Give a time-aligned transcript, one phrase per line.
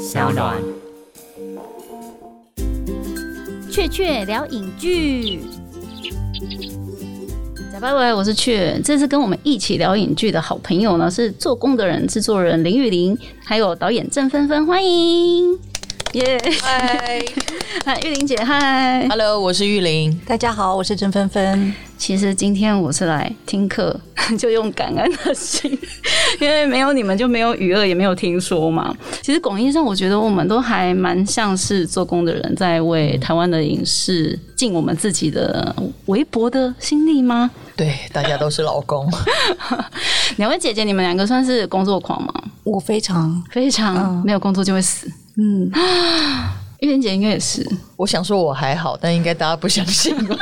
[0.00, 0.56] 小暖。
[3.70, 5.40] 雀雀聊影剧，
[7.70, 8.80] 假拜拜，我是雀。
[8.82, 15.58] 这次跟我们一起聊影剧的好朋友呢，是做工的人、制作人林玉玲，还有导演郑芬芬，欢迎。
[16.14, 17.22] 耶，嗨
[17.84, 19.06] 嗨， 玉玲姐，嗨。
[19.08, 20.20] ，Hello，我是玉玲。
[20.26, 21.72] 大家好，我是郑芬芬。
[21.96, 23.98] 其实今天我是来听课，
[24.36, 25.70] 就用感恩的心，
[26.40, 28.92] 因为没有你们就没有娱乐，也没有听说嘛。
[29.22, 35.72] 其实广义上，我觉得我们都还蛮像是做工的人，在为台湾的影视尽我们自己的
[36.06, 37.48] 微薄的心力吗？
[37.76, 39.08] 对，大家都是老公。
[40.38, 42.34] 两位姐姐，你们两个算是工作狂吗？
[42.64, 45.08] 我非常非常、没有工作就会死。
[45.36, 45.70] 嗯，
[46.80, 47.66] 玉玲姐应该也是，
[47.96, 50.36] 我想说我还好，但应该大家不相信吧？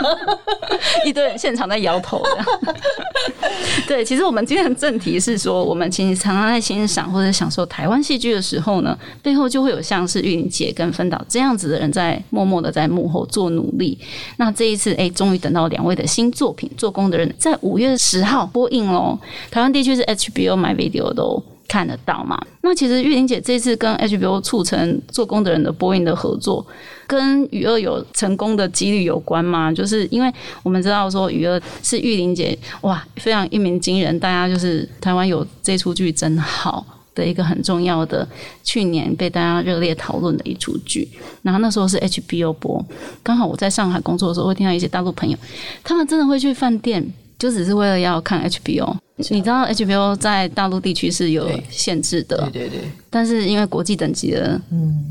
[1.04, 2.44] 一堆人现场在摇头的。
[3.86, 13.98] 对，其实我们今天的正题是说，我们其实常常在欣赏或者享受台湾戏剧的时候呢，背后就会有像是玉玲姐跟芬导这样子的人在默默的在幕后做努力。
[14.36, 19.18] 那这一次，哎，终于等到两位的新作品《做工的人》在五月十号播映喽。
[19.50, 21.42] 台湾地区是 HBO My Video 都。
[21.68, 22.40] 看得到嘛？
[22.62, 26.66] 那其实玉玲姐这次跟 HBO 促成做工的人的播映的合作，
[27.06, 29.70] 跟雨二有成功的几率有关吗？
[29.70, 38.26] 就是因为我们知道说雨二是玉玲姐哇，非常一鸣惊人，大家就是台湾有这出剧真好的一个很重要的，
[38.64, 41.06] 去年被大家热烈讨论的一出剧。
[41.42, 42.84] 然后那时候是 HBO 播，
[43.22, 45.36] 刚好我在上海工作的时候会听到一些大陆朋友，
[45.84, 47.12] 他们真的会去饭店。
[47.38, 48.96] 就只是为了要看 HBO，
[49.30, 54.60] 你知道 HBO 在大陆地区是有限制的，对对对，但是因为国际等级的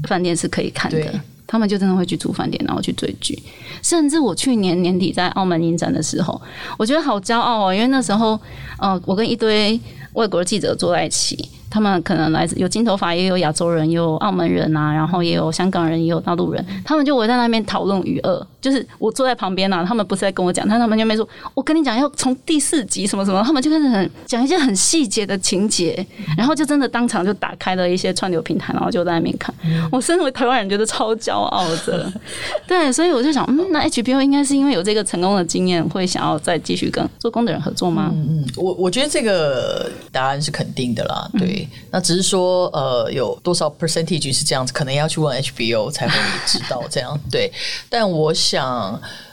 [0.07, 3.41] 饭店是可以看的，他们就真的会去住饭店，然后去追剧。
[3.81, 6.41] 甚至我去年年底在澳门影展的时候，
[6.77, 8.37] 我觉得好骄傲哦，因为那时候，
[8.79, 9.79] 呃，我跟一堆
[10.13, 18.47] 外国的记者坐在一起，他们可能来自有金头发，也有亚洲人，也有澳门人啊，然后也有香港人，也有大陆人，他们就围在那边讨论余二。
[18.69, 26.05] 就是我坐在旁边啊，他们不是在跟我讲，但他们就没说，我跟你讲要从第四集什么什么，他们就开始很讲一些很细节的情节，
[26.37, 29.53] 然后就真的当场就打开了一些串流平台，然后就在那边看。
[29.91, 32.11] 我身为台湾人，觉得超骄傲的。
[32.67, 38.11] 对，所以我就想，嗯，那 HBO 应该是因为有这个成功的经验，会想要再继续跟做工的人合作吗？
[38.13, 41.29] 嗯，我我觉得这个答案是肯定的啦。
[41.37, 47.19] 对，那只是说呃，有多少 percentage 是这样子，可能要去问 HBO 才会知道这样。
[47.31, 47.51] 对，
[47.89, 48.56] 但我想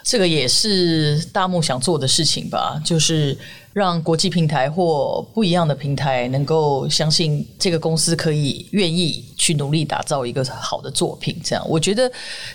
[0.03, 3.37] 这个也是大幕想做的事情吧，就是。
[3.75, 12.09] 让国际平台或不一样的平台能够相信这个公司可以愿意去努力打造一个好的作品，这样我觉得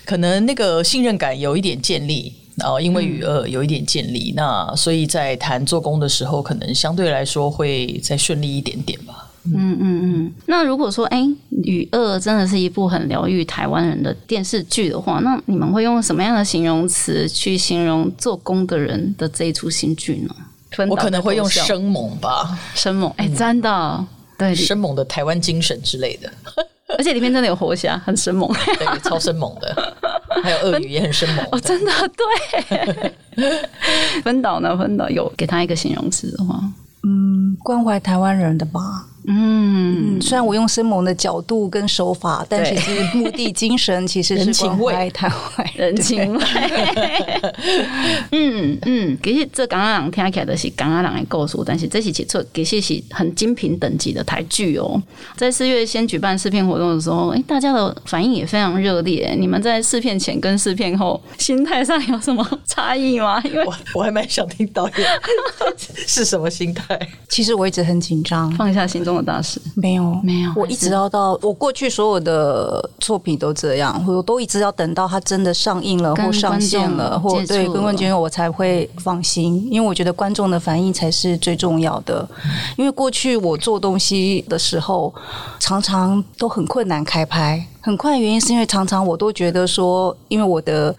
[0.06, 2.32] 可能那个信任感有一点建立。
[2.64, 9.29] 哦，因为与二有一点建立，那所以在谈做工的时候，可能相对来说会再顺利一点点吧。
[9.44, 10.32] 嗯嗯嗯。
[10.46, 11.26] 那如果说，哎、
[11.64, 20.34] 雨二真的是一部很疗愈台湾人的电视剧的话，那你们会用什么样的形容词去形容做工的人的这一出新剧呢？
[20.88, 24.06] 我可能会用生生猛吧，生猛，哎、真的，
[24.38, 26.32] 对，生猛的台湾精神之类的，
[26.96, 28.48] 而且里面真的有活虾，很生猛。
[28.78, 29.96] 对，超生猛的，
[30.42, 33.12] 还有鳄鱼也很生猛 哦，真的对。
[34.22, 34.76] 分导呢？
[34.76, 36.62] 分导有给他一个形容词的话，
[37.02, 38.80] 嗯，关怀台湾人的吧。
[39.24, 46.44] 嗯，嗯，虽然我用生猛的角度跟手法，但其实目的精神其实是 人情味关怀台湾 人情味。
[48.32, 55.00] 嗯嗯，其实这刚刚人听起来的是刚刚人的故事，但是这是其实其实是很精品等级的台剧哦。
[55.36, 59.34] 在四月先举办试片活动的时候，哎、大家的反应也非常热烈。
[59.38, 63.40] 你们在试片前跟试片后心态上有什么差异吗？
[63.44, 65.08] 因为我我还蛮想听导演
[66.06, 66.98] 是什么心态。
[67.28, 82.28] 其实我一直很紧张，放下心中的大事，没有没有我一直要到我过去所有的作品都这样，我都一直要等到它真的上映了或上线了，或对观众我才会放心，因为我觉得观众的反应才是最重要的。
[82.76, 85.12] 因为过去我做东西的时候，
[85.58, 90.94] 常常都很困难开拍，很困难原因是因为常常我都觉得说，因为我的。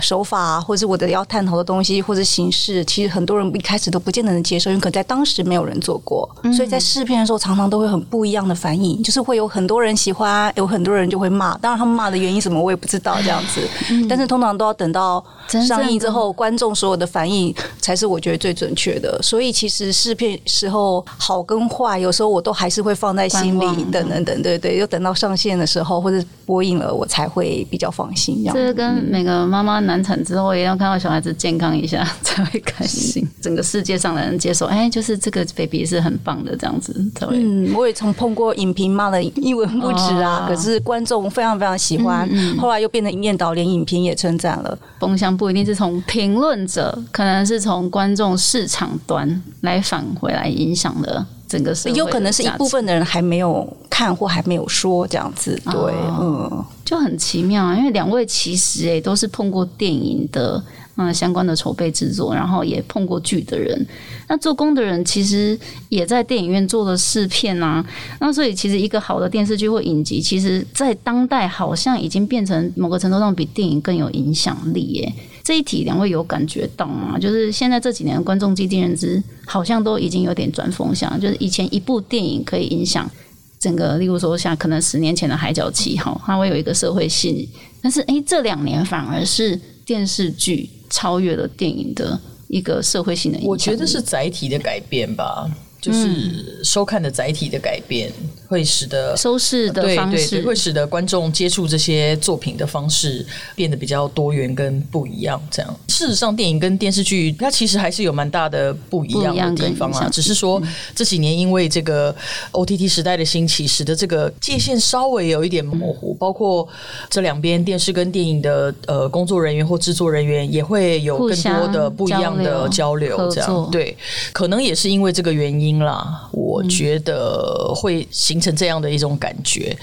[0.00, 11.56] 手法，或者是我的要探讨的东西，或者形式，其实很多人一开始都不见得能接受，因为可能在当时没有人做过，所以在试片的时候常常都会很不一样的反应，就是会有很多人喜欢，有很多人就会骂。
[11.58, 13.60] 当然他们骂的原因什么我也不知道这样子，
[14.08, 15.22] 但是通常都要等到
[15.66, 19.20] 上映之后，观众所有的反应才是我觉得最准确的。
[19.22, 28.54] 所以其实试片时候好跟坏，有时候我都还是会放在心里，等等等，对对，又等到上线的时候或者播映了，我才会比较放心这样。
[28.54, 33.26] 这跟每个妈妈难产之后，也要看到小孩子健康一下 才会开心。
[33.40, 37.36] 整个世界上的人接受，哎，就是这个 baby 是很棒的，这样子才会。
[37.36, 44.78] 嗯，我也曾碰过影评骂的一文不值啊，可是观众非常非常喜欢，后来又变成一面倒，连影评也称赞了。
[45.00, 51.26] 风向不一定是从评论者，可能是从观众市场端来返回来影响的。
[51.48, 57.76] 整个有可能是一部分的人还没有看或还没有说这样子，对，嗯，就很奇妙啊。
[57.76, 60.62] 因为两位其实诶都是碰过电影的
[60.96, 63.86] 嗯相关的筹备制作，然后也碰过剧的人。
[64.28, 65.58] 那做工的人其实
[65.88, 67.84] 也在电影院做了试片啊。
[68.20, 75.12] 那所以其实一个好的电视剧或影集，其实在当代好像已经变成某个程度上比电影更有影响力耶。
[75.48, 77.18] 这一题两位有感觉到吗？
[77.18, 83.10] 就是现在这几年观众基定认知好像都已经有点转风向，就是以前一部电影可以影响
[83.58, 87.48] 整个，例如说像可能十年前的《海角七号》，它会有一个社会性，
[87.80, 93.50] 但是诶，这两年反而是电视剧超越了电影的一个社会性的影响。
[93.50, 95.50] 我觉得是载体的改变吧。
[95.80, 98.12] 就是收看的载体的改变，
[98.48, 103.24] 会使得收视的方式会使得观众接触这些作品的方式
[103.54, 105.40] 变得比较多元跟不一样。
[105.50, 110.08] 这样，事实上，电影跟电视剧它其实还是有蛮大的不一样的地方啊。
[110.10, 110.60] 只是说
[110.94, 112.14] 这几年因为这个
[112.52, 116.14] OTT 时代的兴起，使得这个界限稍微有一点模糊。
[116.14, 116.66] 包括
[117.08, 123.30] 这两边电视跟电影的呃工作人员或制作人员也会有更多的不一样的交流。
[123.30, 123.96] 这样对，
[124.32, 125.78] 可能也是因为这个原因。
[125.78, 129.76] 啦，我觉得会形成这样的一种感觉。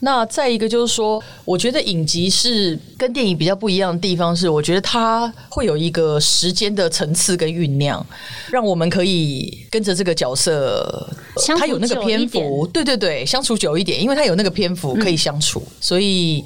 [0.00, 8.04] 那再一个就是说，我觉得影集是跟电影比较不一样的地方是，我觉得它会有一个时间的层次跟酝酿，
[8.50, 11.08] 让我们可以跟着这个角色，
[11.56, 16.44] 他有那个篇幅，对对对，相处久一点，因为他有那个篇幅可以相处，所以。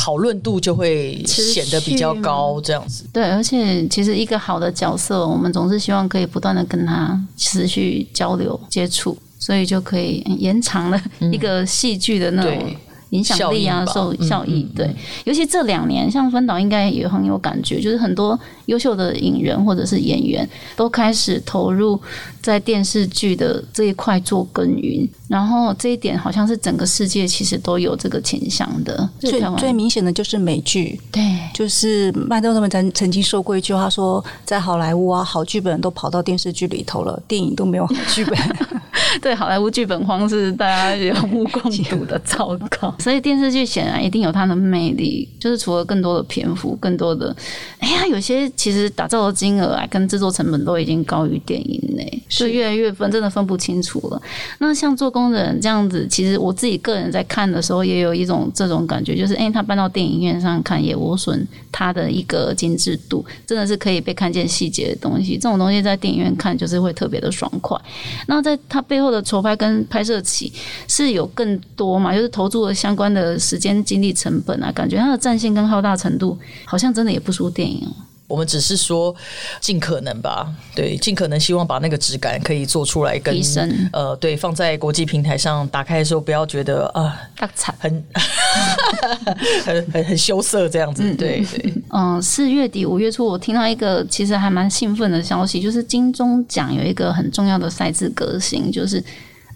[0.00, 3.02] 讨论度就会显得比较高，这样子。
[3.12, 11.00] 对，而且其实一个好的角色，我们总是希望可以不断的跟他持续交流接触，所以就可以延长了
[11.32, 12.76] 一个戏剧的那种。
[13.10, 14.88] 影响力啊，受效益对，
[15.24, 22.00] 尤其这两年，像芬导应该也很有感觉，就是很多优秀的影人或者是演员都开始投入
[22.42, 29.08] 在电视剧的这一块做耕耘，然后这一点好像是整个世界其实都有这个倾向的。
[29.18, 31.22] 最最明显的就是美剧，对，
[31.54, 38.38] 就是麦当他们曾曾经说过一句话，说在好莱坞啊，好剧本都跑到电视剧里头了，电影都没有好剧本。
[39.22, 42.94] 对，好莱坞剧本荒是大家有目共睹的 糟糕。
[42.98, 47.34] 所以电视剧显然一定有它的魅力，就是除了更多的篇幅、更多的，
[47.78, 54.20] 哎呀，有些其实打造的金额啊，跟制作成本都已经高于电影嘞，是越来越分，真的分不清楚了。
[54.58, 65.34] 那像做工人这样子，其实我自己个人在看的时候，也有一种这种感觉，就是哎，他搬到电影院上看也无损他的一个精致度，真的是可以被看见细节的东西。
[65.34, 67.80] 这种东西在电影院看就是会特别的爽快。
[68.26, 70.52] 那在他背后的筹拍跟拍摄起
[70.88, 72.87] 是有更多嘛，就是投注的相。
[72.88, 77.86] 相关的时间、精力、成本啊，感觉它的战线跟浩大程度，好像真的也不输电影。
[78.26, 79.14] 我们只是说
[79.60, 83.70] 尽可能吧，对，尽可能希望把那个质感可以做出来，提升。
[83.92, 88.04] 呃，对，放在国际平台上打开的时候，不要觉得啊，大惨，很
[89.66, 91.14] 很很很羞涩这样子。
[91.14, 91.74] 对对。
[91.90, 99.04] 嗯，四月底五月初，我听到一个其实还蛮兴奋的消息，就是金钟奖有一个很重要的赛制革新，就是。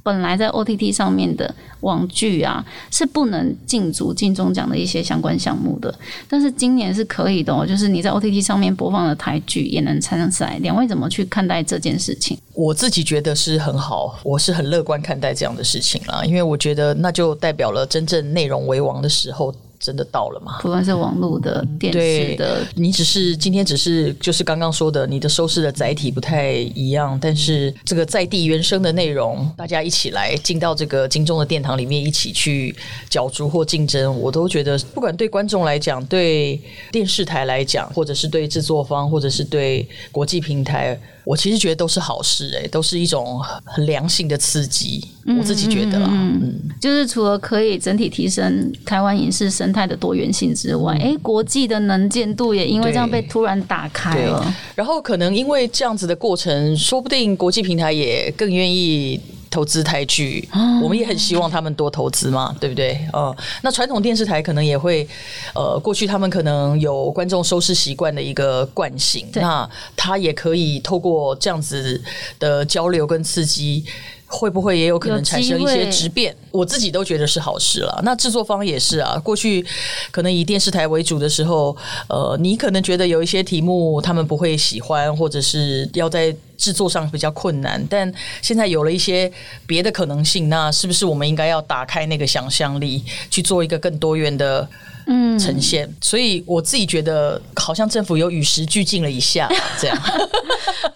[0.03, 5.95] 本来在 OTT 上面的网剧啊，是不能进足金钟奖的一些相关项目的，
[6.29, 10.59] 但是今年是可以的，哦，就是你在 OTT 上面播放的台剧也能参赛。
[10.61, 12.37] 两位怎么去看待这件事情？
[12.55, 19.55] 我自己觉得是很好，我是很乐观看待这样的事情啦，因为我觉得那就代表了真正内容为王的时候。
[19.83, 20.61] 真的到了吗？
[20.63, 32.73] 不管是网络的、电视的，你只是今天只是就是刚刚说的，你的收视的载体不太一样，但是这个在地原生的内容，大家一起来进到这个金钟的殿堂里面，一起去
[33.11, 36.61] 角逐或竞争，我都觉得，不管对观众来讲，对
[36.93, 40.97] 电视台来讲，或者是对制作方，或者是对国际平台。
[41.25, 45.07] 我其实觉得都是好事，哎，都是一种很良性的刺激。
[45.39, 54.55] 我自己觉得啦，嗯，就是除了可以整体提升台湾影视生态的多元性之外，哎，国际的能见度也因为这样被突然打开了。
[54.75, 59.21] 然后可能因为这样子的过程，说不定国际平台也更愿意。
[59.53, 60.49] 投资台剧，
[60.83, 62.99] 我们也很希望他们多投资嘛，对不对？
[63.13, 65.07] 呃，那传统电视台可能也会，
[65.55, 72.03] 呃，过去他们可能有观众收视习惯的一个惯性，那他也可以透过这样子
[72.39, 73.85] 的交流跟刺激。
[74.33, 76.35] 会不会也有可能产生一些质变？
[76.51, 78.01] 我自己都觉得是好事了。
[78.03, 79.65] 那制作方也是啊，过去
[80.11, 81.77] 可能以电视台为主的时候，
[82.09, 89.31] 呃，你可能觉得有一些题目他们不会喜欢，或者是要在制作上比较困难，但现在有了一些
[89.67, 94.69] 别的可能性，那是不是我们应该要打开那个想象力，去做一个更多元的？
[95.07, 99.49] 嗯，呈现，所以我自己觉得好像政府有与时俱进了一下，
[99.81, 99.97] 这样。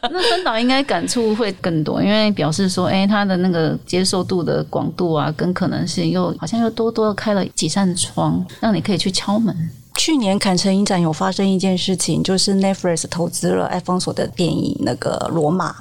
[0.03, 9.55] 那分导应该感触会更多，因为表示说，哎、他的那个接受度的广度啊，跟可能性又好像又多多开了几扇窗，让你可以去敲门。
[9.97, 15.73] 去年坎城影展有发生一件事情，就是 Netflix 投资了艾方索的电影那个《罗马》，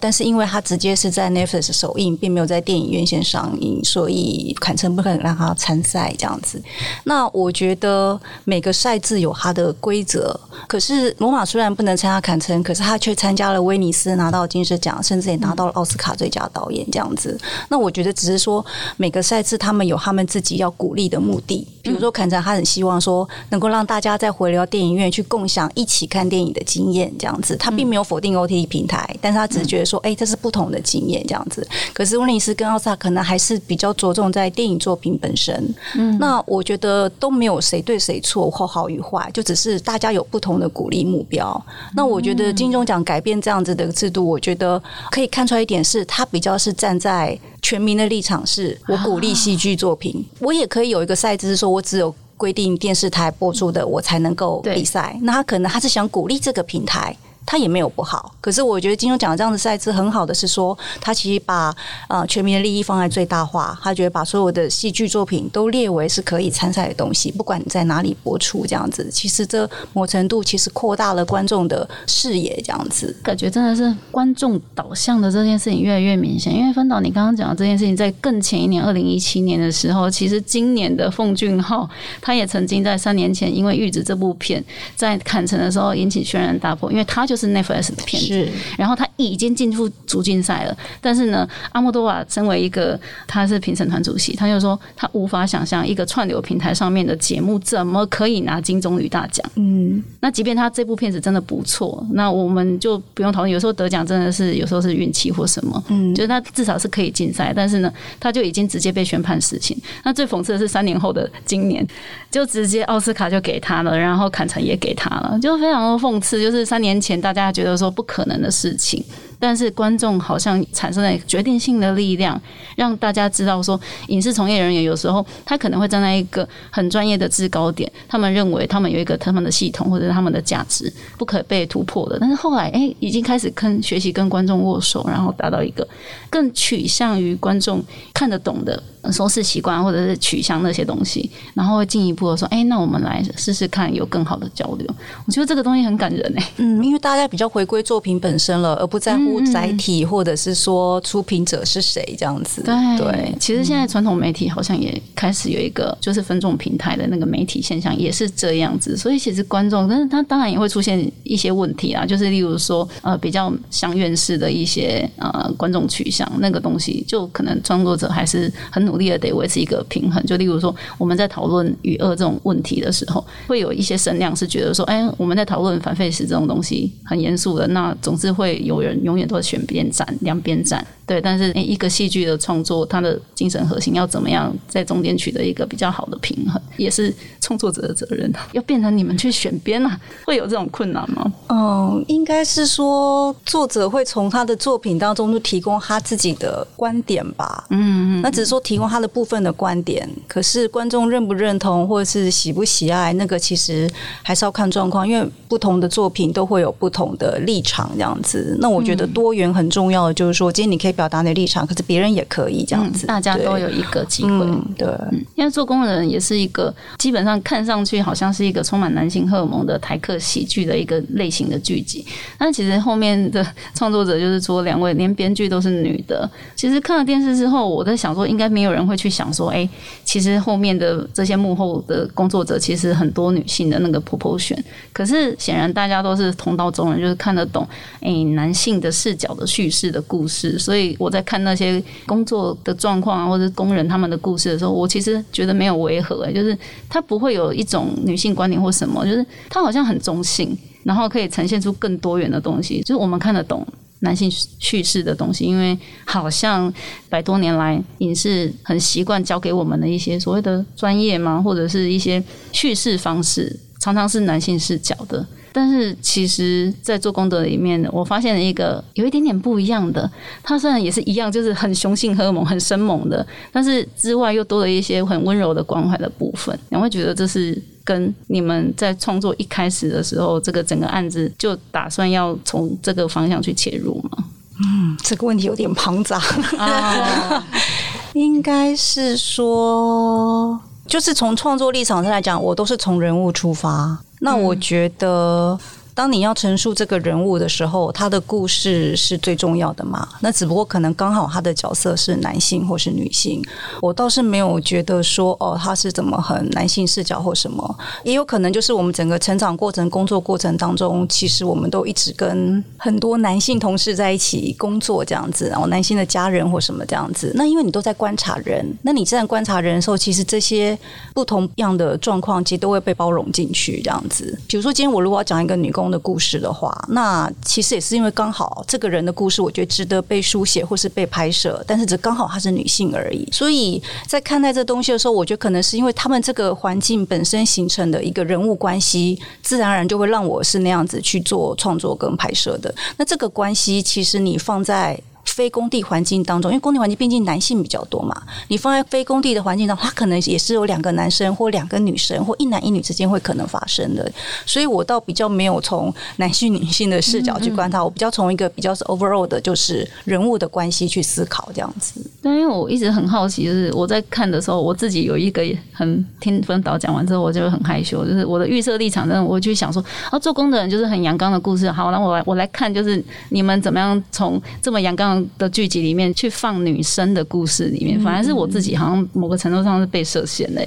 [0.00, 6.62] 但是因为它直接是在 Netflix 首映，并没有在电影院线上映，所以坎城不肯让他参赛这样子。
[7.04, 17.38] 那我觉得每个赛制有它的规则，可是罗马虽然不能参加坎城，可是他却参加了威尼斯，拿到金狮奖，甚至也拿到了奥斯卡最佳导演这样子。
[17.68, 18.64] 那我觉得只是说
[18.96, 27.56] 每个赛制他们有他们自己要鼓励的目的，比如说坎城，他很希望说能够让大家再回流到电影院去共享一起看电影的经验，这样子。
[27.56, 31.66] 他并没有否定 OTT 平台，但是他只是觉得说，哎、这是不同的经验这样子。
[31.92, 35.74] 可是温尼斯跟奥斯卡可能还是比较着重在电影作品本身。
[35.94, 41.64] 嗯，那我觉得都没有谁对谁错或好与坏，就只是大家有不同的鼓励目标。
[41.94, 52.14] 那我觉得金钟奖改变这样子的制度，我觉得可以看出来一点是，他比较是站在全民的立场，是我鼓励戏剧作品，我也可以有一个赛制是说我只有。
[52.44, 55.18] 规定电视台播出的，我才能够比赛。
[55.22, 58.34] 那他可能他是想鼓励这个平台，他也没有不好。
[58.40, 61.74] 可是我觉得金钟奖这样的赛制很好的是说，他其实把
[62.08, 73.14] 呃全民的利益放在最大化，他觉得把所有的戏剧作品都列为是可以参赛的东西，不管你在哪里播出，这样子，其实这某程度其实扩大了观众的视野，这样子。
[73.22, 76.54] 感觉真的是观众导向的这件事情越来越明显。
[76.54, 81.88] 因为分导，你刚刚讲的这件事情，在更前一年，二零一七年的时候，其实今年的奉俊昊，
[82.20, 84.62] 他也曾经在三年前，因为《玉子》这部片
[84.94, 88.48] 在坎城的时候引起轩然大波，因为他就是 Netflix 的片子，
[88.78, 99.44] 然后他已经进入足竞赛了，但是呢，阿莫多瓦身为一个他是评审团主席，他就说他无法想象一个串流平台上面的节目怎么可以拿金棕榈大奖。
[99.56, 103.50] 嗯，那即便他这部片子真的不错，那我们就不用讨论。
[103.50, 109.76] 有时候得奖真的是有时候是运气或什么，嗯，就是他至少是可以竞赛，但是呢，他就已经直接被宣判死刑。
[110.04, 111.86] 那最讽刺的是，三年后的今年，
[112.30, 116.40] 就直接奥斯卡就给他了，然后坎城也给他了，就非常的讽刺。
[116.40, 119.02] 就是三年前大家觉得说不可能的事情。
[119.44, 122.40] 但是观众好像产生了决定性的力量，
[122.76, 132.16] 让大家知道说，影视从业人员有时候他可能会站在一个很专业的制高点，他们认为他们有一个他们的系统或者是他们的价值不可被突破的。
[132.18, 135.86] 但是后来，哎、已经开始跟学习跟观众握手，然后达到一个
[136.30, 137.84] 更取向于观众
[138.14, 138.82] 看得懂的
[139.12, 144.88] 收视习惯，或者是取向那些东西，然后会进一步的说，哎、那我们来试试看有更好的交流。
[145.26, 152.62] 我觉得这个东西很感人哎、嗯，因为大家比较回归作品本身了，而不在乎载体或者是说出品者是谁这样子。
[152.62, 158.96] 对对，其实现在传统媒体好像也开始有一个就是分众平台的那个媒体现象，也是这样子。
[158.96, 170.24] 所以其实观众，但是他当然也会出现一些问题啊，就是例如说呃比较相院式的一些呃观众取向那个东西，就可能创作者还是很努力的得维持一个平衡。
[170.26, 180.84] 就例如说我们在讨论与恶这种问题的时候，会有一些声量是觉得说，哎，我们在讨论反废时这种东西很严肃的，那总是会有人永远都选边站，两边站。
[181.06, 188.32] 对，但是诶一个戏剧的创作，它的精神核心要怎么样在中间取得一个比较好的平衡，也是创作者的责任。
[188.52, 191.30] 要变成你们去选边啊，会有这种困难吗？
[191.48, 197.66] 嗯，应该是说作者会从他的作品当中就提供他自己的观点吧。
[197.68, 203.86] 嗯，那只是说提供他的部分的观点，可是观众认不认同或者是喜不喜爱，那个其实
[204.22, 208.56] 还是要看状况，因为不同的作品都会有不同的立场这样子。
[208.58, 214.30] 那我觉得多元很重要的就是说，今天你可以表达你的立场，可是别人也可以这样子，大家都有一个机会。
[214.30, 214.88] 嗯，对，
[215.34, 222.04] 因为做工人也是一个基本上看上去好像是一个充满男性荷尔蒙的台客喜剧的一个类型的剧集，
[222.38, 226.28] 但其实后面的创作者就是说两位连编剧都是女的。
[226.54, 229.68] 其实看了电视之后，我在想说，应该没有人会去想说，哎、
[230.04, 234.58] 其实后面的这些幕后的工作者其实很多女性的那个 proportion，
[234.92, 237.66] 可是显然大家都是同道中人，就是看得懂
[238.00, 246.56] 哎、男性的视角的叙事的故事，所以我在看那些工作的状况啊，或者工人他们的故事的时候，我其实觉得没有违和、哎，就是
[246.88, 253.66] 他不会有一种女性观点或什么，就是他好像很中性，然后可以呈现出更多元的东西，就是我们看得懂。
[254.00, 256.70] 男性叙事的东西，因为好像
[257.08, 262.22] 百多年来影视很习惯教给我们的一些所谓的专业嘛，或者是一些
[262.52, 265.26] 叙事方式，常常是男性视角的。
[265.52, 270.10] 但是其实，在做功德里面，我发现了一个有一点点不一样的。
[270.42, 276.58] 它虽然也是一样，就是很雄性荷尔蒙、很生猛的，但是之外又多了一些很温柔的关怀的部分。
[276.70, 284.24] 你会觉得这是跟你们在创作一开始的时候，这个整个案子就打算要从这个方向去切入吗？
[284.64, 286.18] 嗯，这个问题有点庞杂
[286.58, 287.46] 啊，
[288.14, 293.98] 应该是说，就是从创作立场上来讲，我都是从人物出发。
[294.20, 295.58] 那我觉得。
[295.94, 300.08] 当你要陈述这个人物的时候，他的故事是最重要的嘛？
[300.20, 303.40] 那只不过可能刚好他的角色是男性或是女性，
[303.80, 317.30] 我倒是没有觉得说哦，他是怎么很男性视角或什么，也有可能就是我们整个成长过程、工作过程当中，其实我们都一直跟很多男性同事在一起工作这样子，然后男性的家人或什么这样子。
[317.36, 320.76] 那因为你都在观察人，那你这样观察人的时候，其实这些
[321.14, 324.36] 不同样的状况，其实都会被包容进去这样子。
[324.48, 325.83] 比如说，今天我如果要讲一个女工。
[325.90, 333.28] 的故事的话，那其实也是因为刚好这个人的故事，我觉得值得被书写或是被拍摄，但是只刚好她是女性而已。
[333.32, 342.74] 所以在看待这东西的时候，我觉得可能是因为他们这个环境本身形成的一个人物关系，自然而然就会让我是那样子去做创作跟拍摄的。
[342.96, 345.00] 那这个关系，其实你放在。
[345.24, 348.14] 非工地环境当中，因为工地环境毕竟男性比较多嘛，
[348.48, 354.10] 你放在非工地的环境当中，它可能也是有两个男生或两个女生或一男一女之间会可能发生的。
[354.46, 362.00] 所以我倒比较没有从男性女性的视角去观察，我比较从一个比较是 overall 的，就是人物的关系去思考这样子。
[362.22, 371.70] 对，因为我一直很好奇，就是我在看的时候，我自己有一个很听分导讲完之后，我就很害羞，就是我的预设立场，真的我就想说，啊，做工的人就是很阳刚的故事。
[371.70, 375.13] 好，那我来我来看，就是你们怎么样从这么阳刚。
[375.36, 380.64] 的剧集里面去放女生的故事里面，反而是我自己好像某个程度上是被设限的。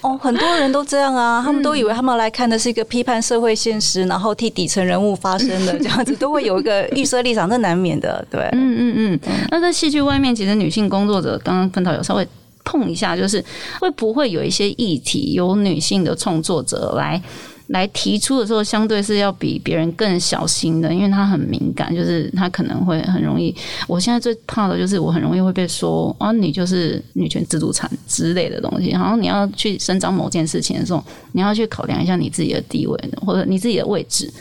[0.00, 8.24] 哦，很多人都这样啊， 他们都以为他们来看的是一个批判社会现实，然后替底层人物发声的 这样子，都会有一个预设立场，这难免的。
[8.30, 9.20] 对，嗯嗯嗯。
[9.50, 12.26] 那在戏剧外面，其实女性工作者刚刚分导有稍微
[12.64, 13.44] 碰一下，就是
[13.80, 17.20] 会不会有一些议题由女性的创作者来。
[17.68, 23.54] 来提出的时候，相对是要比别人更小心的，因为他很敏感，就是他可能会很容易。
[23.86, 28.90] 我现在最怕的就是我很容易会被说啊，你就是女权自助产之类的东西。
[28.90, 34.32] 然后你要去伸张某件事情的时候，你要去考量一下你自己的地位或者你自己的位置，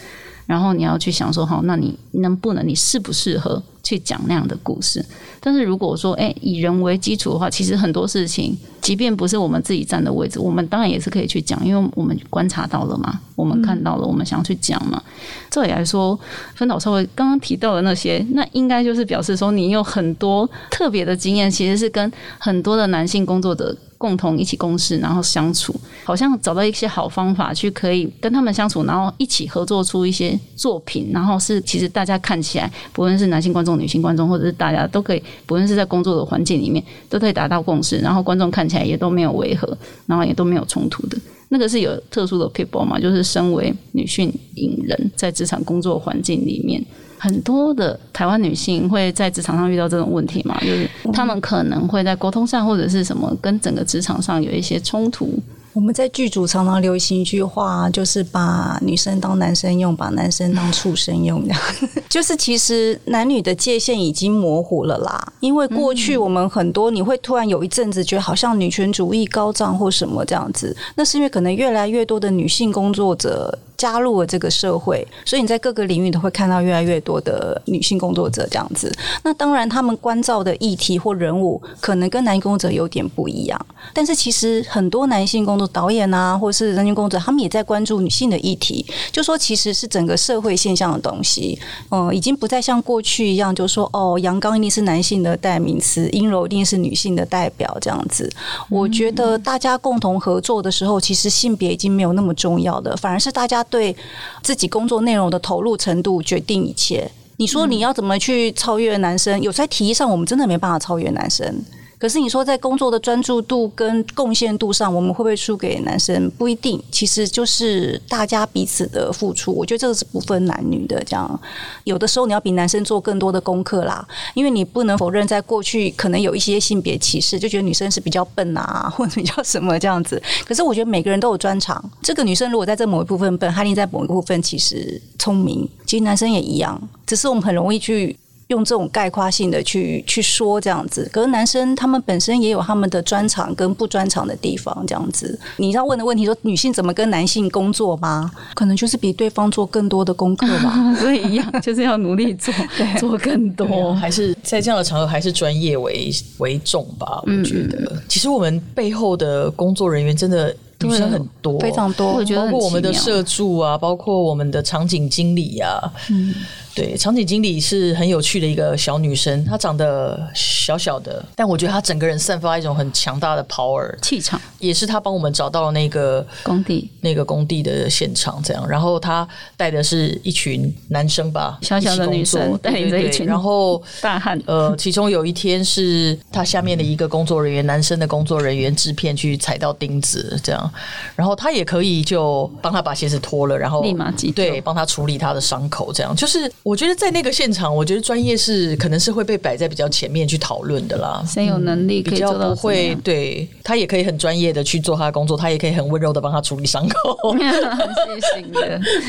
[0.47, 3.61] 然后你要去想说，好，那你能不能，你适不适合？
[3.83, 5.05] 去讲那样的故事，
[5.39, 15.01] 但是如果说，哎，以人为基础的话，其实很多事情，即便不是我们自己站的位置，我们当然也是可以去讲，因为我们观察到了嘛，我们看到了，我们想要去讲嘛。
[15.49, 16.19] 这里来说，
[16.53, 23.73] 分导稍微刚刚提到的那些，那应该就是表示说，你有很多特别的经验，其实是跟很多的男性工作者。
[23.97, 41.17] 共同一起共事，然后相处，好像找到一些好方法去可以跟他们相处，然后一起合作出一些作品，然后是其实大家看起来，不论是男性观众、女性观众，或者是大家都可以，不论是在工作的环境里面，都可以达到共识，然后观众看起来也都没有违和，然后也都没有冲突的。
[41.49, 42.99] 那个是有特殊的 people 嘛？
[42.99, 46.83] 就是身为女性影人，在职场工作环境里面。
[47.17, 50.59] 很多的台湾女性会在职场上遇到这种问题嘛？
[50.61, 55.33] 就是她们可能会在沟通上或者是什么跟整个职场上有一些冲突。
[55.73, 61.61] 我们在剧组常常流行一句话，就是把女生当男生用，把男生当畜生用，这样。
[62.09, 65.33] 就是其实男女的界限已经模糊了啦。
[65.39, 73.59] 因为过去我们很多，你会突然有一阵子觉得好像女权主义高涨或什么这样子，那是因为可能越来越多的女性工作者。
[73.77, 78.91] 加入了这个社会，所以你在各个领域都会看到越来越多的女性工作者这样子。
[79.23, 88.83] 那当然，他们关照的议题或人物可能跟男性工作者有点不一样，但是其实很多男性工作导演啊，或是人性工作者，他们也在关注女性的议题。
[89.11, 91.59] 就说其实是整个社会现象的东西，
[91.91, 98.27] 嗯，已经不再像过去一样，就说哦，阳刚一定是男性的代名词，阴柔一定是女性的代表这样子。
[98.71, 103.63] 我觉得大家共同合作的时候，其实性别已经没有那么重要的，反而是大家。
[103.69, 103.95] 对
[104.41, 107.09] 自己工作内容的投入程度决定一切。
[107.37, 109.39] 你说你要怎么去超越男生？
[109.41, 111.63] 有在体育上，我们真的没办法超越男生。
[111.99, 116.29] 可是你说在工作的专注度跟贡献度上，我们会不会输给男生？
[116.37, 119.51] 不一定，其实就是大家彼此的付出。
[119.51, 121.03] 我觉得这个是不分男女的。
[121.05, 121.39] 这样
[121.85, 130.21] 有的时候你要比男生做更多的功课啦，因为你不能否认，在过去可能有一些性别歧视，就觉得女生是比较笨啊，或者比较什么这样子。
[130.45, 131.83] 可是我觉得每个人都有专长。
[132.01, 138.15] 这个女生如果在这某一部分笨，哈利在某一部分其实聪明，其实男生也一样，只是我们很容易去。
[138.47, 141.09] 用这种概括性的去去说这样子。
[141.11, 145.39] 可是男生他们本身也有他们的专长跟不专长的地方，这样子。
[145.57, 148.31] 你要问的问题说女性怎么跟男性工作吗？
[148.53, 150.95] 可能就是比对方做更多的功课吧。
[150.99, 152.53] 所以一样就是要努力做，
[152.99, 153.93] 做更多。
[153.95, 157.21] 还是在这样的场合，还是专业为为重吧。
[157.23, 160.55] 我觉得，其实我们背后的工作人员真的。
[160.79, 165.81] 女生很多，非常多，我觉得包括我们的社助啊，包括我们的场景经理啊，
[166.11, 166.35] 嗯。
[166.77, 178.63] 对，场景经理是很有趣的一个小女生，她长得小小的，但我觉得她整个人散发一种很强大的 power 气场，也是她帮我们找到了那个工地，那个工地的现场，这样。
[178.69, 184.39] 然后她带的是一群男生吧，小小的女生带领着一群，然后大汉。
[184.45, 190.71] 呃，其中有一天是她下面的一个工作人员，男生的工作人员制片去踩到钉子，这样，
[191.15, 196.51] 然后她也可以就帮他把鞋子脱了，然后立马急对帮他处理他的伤口，这样就是。
[196.67, 201.23] 我觉得在那个现场，我觉得专业是可能是会被摆在比较前面去讨论的啦。
[201.25, 208.51] 谁有能力比较不会对他也可以很专业的去做他的工作，他也可以很温柔的帮他处理伤口， 很细心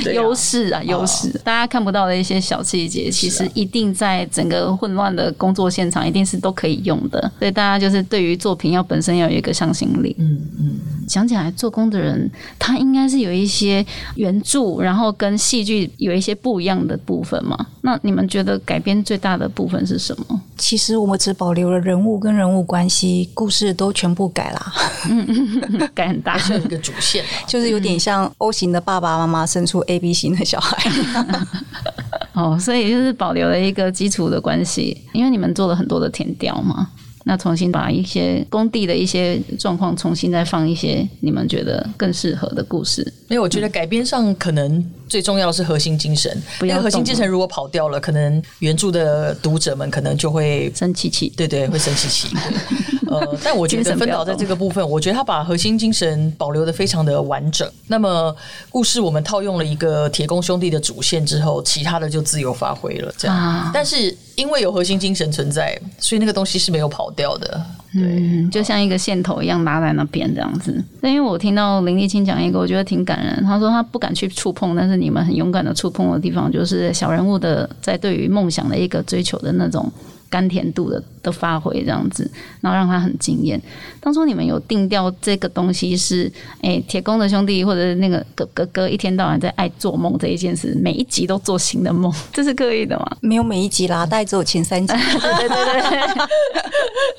[0.05, 1.31] 的 优势啊，优势。
[1.43, 7.21] 大家看不到的一些小细节，其实一定在整个混乱的工作现场，一定是都可以用的。
[7.41, 10.15] 所以大家就是对于作品要本身要有一个向心力。
[10.21, 10.77] 嗯嗯，
[11.09, 17.37] 想起来做工的人，他应该是有一些原著，然后跟戏剧有一些不一样的部分。
[17.83, 20.41] 那你们觉得改编最大的部分是什么？
[20.57, 24.73] 其实我们只保留了人物跟人物关系，故事都全部改啦，
[25.95, 30.77] 改很大，是一个主线， 就是有点像 O 型的爸爸妈妈生出 A B 型的小孩。
[32.35, 36.89] 哦，所以就是保留了一个基础的关系，因为你们做了很多的填调嘛。
[37.29, 43.03] 那重新把一些工地的一些状况重新再放一些你们觉得更适合的故事。
[43.29, 52.35] 因为我觉得改编上可能最重要的是核心精神，因为核心精神如果跑掉了，可能原著的读者们可能就会生气气，对对，会生气气。
[53.11, 57.69] 呃，但我觉得分导在这个部分，我觉得他把核心精神保留的非常的完整。
[57.87, 58.35] 那么
[58.71, 63.13] 故事我们套用了一个铁公兄弟的主线之后，其他的就自由发挥了。
[63.17, 67.61] 这样，但是因为有核心精神存在，所以那个东西是没有跑掉的。
[67.95, 70.85] 对，就像一个线头一样拉在那边这样子。
[71.01, 73.43] 那因为我听到林立清讲一个，我觉得挺感人。
[73.45, 79.91] 他说他不敢去触碰，但是你们很勇敢的触碰的地方，就是小人物的在对于梦想的一个追求的那种。
[80.31, 83.61] 甘甜度的的发挥这样子，然后让他很惊艳。
[84.01, 86.31] 当初你们有定调这个东西是，
[86.63, 93.17] 哎，铁公的兄弟或者那个哥哥哥一天到晚在爱做梦这一件事，每一集都做新的梦， 这是刻意的吗？
[93.21, 94.93] 没有每一集啦，大概只有前三集。
[94.95, 95.83] 对对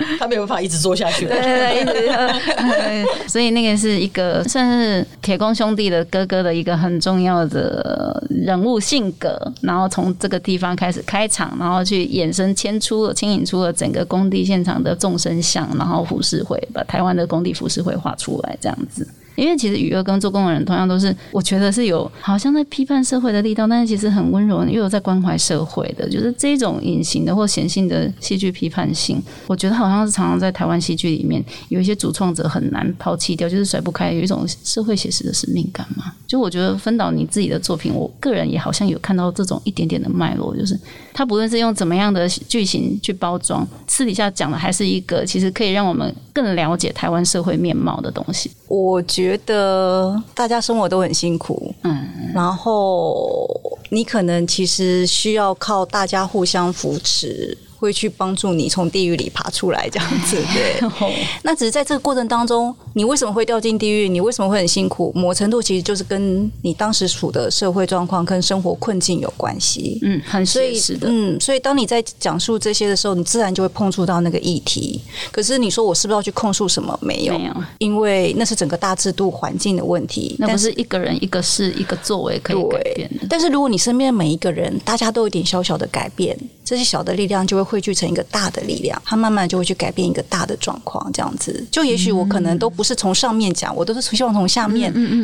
[0.00, 1.26] 对，他没有办法一直做下去。
[1.26, 12.99] 对对对，所以那个是一个算是铁公兄弟的哥哥的一个很重要的人物性格，然后从这个地方开始开场，然后去衍生牵出。
[13.12, 19.06] 牵引出了整个工地现场的众生相，然后浮世绘把台湾的工地浮世绘画出来，这样子。
[19.36, 36.12] 因为其实雨乐跟做工的人同样都是，我觉得是有好像在批判社会的力道，但是其实很温柔，又有在关怀社会的，就是这种隐形的或显性的戏剧批判性，我觉得好像是常常在台湾戏剧里面有一些主创者很难抛弃掉，就是甩不开，有一种社会写实的使命感嘛。
[36.26, 40.78] 就我觉得分导你自己的作品，我个人也好像有看到这种一点点的脉络，就是
[41.12, 48.50] 他不论是用怎么样的剧情去包装，私底下讲的还是一个其实可以让我们更了解台湾社会面貌的东西。
[48.68, 53.46] 我觉得大家生活都很辛苦，嗯，然后
[53.90, 57.56] 你可能其实需要靠大家互相扶持。
[57.80, 60.78] 会去帮助你从地狱里爬出来，这样子对。
[61.42, 64.06] 那只是在这个过程当中，你为什么会掉进地狱？
[64.06, 65.10] 你为什么会很辛苦？
[65.14, 69.98] 某程度其实就是跟你当时处的社会状况跟生活困境有关系。
[70.02, 71.08] 嗯，很现实的。
[71.10, 75.00] 嗯，所以当你在讲述这些的时候，你自然就会碰触到那个议题。
[75.32, 76.96] 可是你说我是不是要去控诉什么？
[77.00, 80.36] 没有，没有，因为那是整个大制度环境的问题。
[80.38, 83.26] 那不是一个人一个事一个作为可以改变的。
[83.30, 86.36] 但是如果你身边每一个人，大家都有点小小的改变，
[86.70, 87.70] 这些小的力量就会。
[87.70, 91.64] 汇聚成一个大的力量，它慢慢就会去改变一个大的状况，这样子。
[91.70, 95.14] 就也许我可能都不是从上面讲，我都是希望从下面，嗯嗯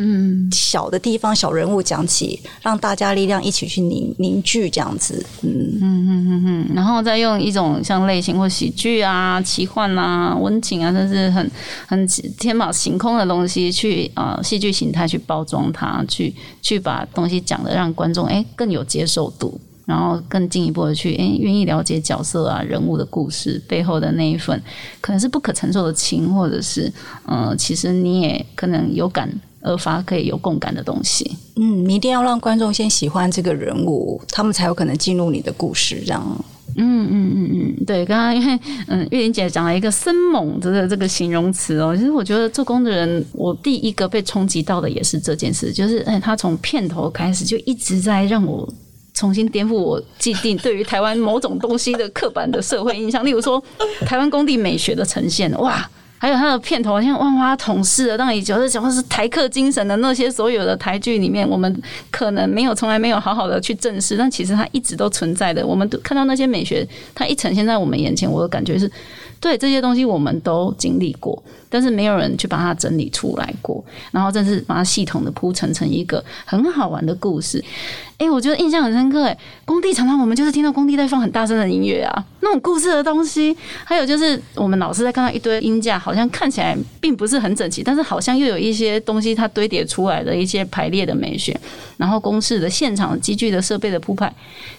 [0.45, 5.25] 嗯小的地方、小人物讲起，让大家力量一起去凝凝聚，这样子。
[5.41, 11.51] 嗯嗯嗯嗯嗯，然后再用一种像类型或喜剧啊、奇幻啊、温情啊，甚至很
[11.85, 12.07] 很
[12.39, 19.59] 天马行空的东西，去啊戏剧形态去包装它，去去把东西讲的让观众哎更有接受度。
[19.87, 24.61] 然后更进一步的去，诶，愿意了解角色啊、人物的故事背后的那一份，
[24.99, 26.91] 可能是不可承受的情，或者是，
[27.25, 31.37] 呃，其实你也可能有感而发，可以有共感的东西。
[31.55, 36.45] 嗯，你一定要让观众先喜欢这个人物，他们才有可能进入你的故事，这样。
[36.79, 48.67] 嗯嗯嗯嗯，对，刚刚因为嗯玉玲姐讲了一个生猛这个这个形容词哦，其实我觉得做工的人，我第一个被冲击到的也是这件事，就是哎，他从片头开始就一直在让我
[49.17, 53.61] 重新颠覆我既定对于台湾某种东西的刻板的社会印象，例如说
[54.05, 55.89] 台湾工地美学的呈现，哇。
[56.19, 61.71] 还有他的片头，像万花筒似的，让你觉得讲的是台客精神的那些所有的台剧里面，我们
[62.09, 65.63] 可能没有从来没有好好的去正视，但其实它一直都存在的。
[65.63, 68.91] 我们都看到那些美学，它一呈现在我们眼前，我的感觉是
[69.39, 77.63] 对这些东西我们都经历过，但是没有人去把它整理出来过，然后正是把它系统的铺陈成一个很好玩的故事。
[78.17, 79.25] 哎，我觉得印象很深刻。
[79.25, 83.55] 哎，工地常常我们就是听到工地在放很大声的音乐啊，那种故事的东西。
[83.83, 91.55] 还有就是我们老是在看到一堆音架，好像看起来并不是很整齐，但是好像又有一些东西它堆叠出来的一些排列的美学。
[91.97, 94.31] 然后公式的现场机具的设备的铺排，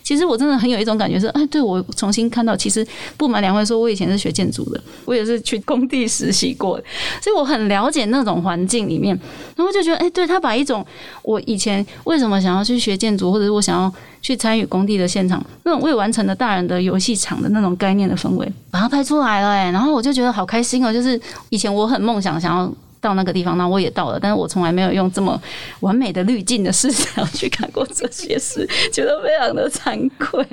[0.05, 6.78] 其实我真的很有一种感觉是，哎，对我重新看到，其实不瞒两位说，我以前是学建筑的，我也是去工地实习过，
[7.21, 9.19] 所以我很了解那种环境里面。
[9.55, 10.85] 然后就觉得，哎，对他把一种
[11.23, 13.29] 我以前为什么想要去学建筑。
[13.29, 20.91] 或者是我想要去参与工地的现场，那种未完成的大人的游戏场的那种概念的氛围，把它拍出来了哎，然后我就觉得好开心哦！
[20.91, 22.73] 就是以前我很梦想想要。
[23.01, 25.41] 到那个地方，那我也到了，但是我从来没有用这么
[25.81, 30.45] 完美的滤镜的视角去看过这些事，觉得非常的惭愧。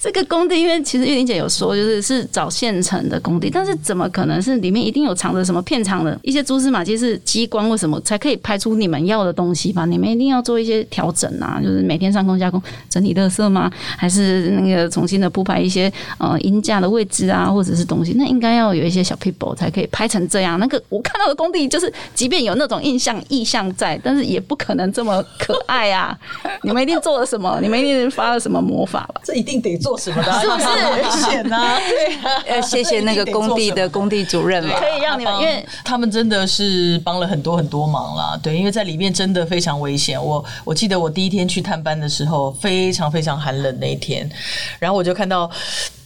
[0.00, 6.96] 这个工地，因为其实玉玲姐有说，就是是找现成的工地，但是怎么可能是里面一定有藏着什么片场的一些蛛丝马迹？
[6.96, 9.84] 是机关为什么才可以拍出你们要的东西吧？
[9.84, 13.68] 你们一定要做一些调整啊，就是每天上工加工整理垃圾吗？
[13.98, 18.12] 还是那个重新的铺排一些呃音架的位置啊，或者是东西？
[18.16, 20.60] 那应该要有一些小 people 才可以拍成这样。
[20.60, 21.79] 那个我看到的工地就。
[21.80, 26.16] 是，即便有那种印象意象在，但是也不可能这么可爱啊！
[26.62, 27.58] 你们一定做了什么？
[27.62, 29.20] 你们一定发了什么魔法吧？
[29.24, 30.66] 这一定得做什么的，是不是？
[30.66, 31.78] 危险啊！
[31.88, 38.38] 对啊，呃，谢谢 那个工地的工地主任嘛，可以让你们，因为他们真的是帮了很多很多忙啦。
[38.42, 40.22] 对，因为在里面真的非常危险。
[40.22, 44.30] 我我记得我第一天去探班的时候，非常非常寒冷那一天，
[44.78, 45.50] 然后我就看到。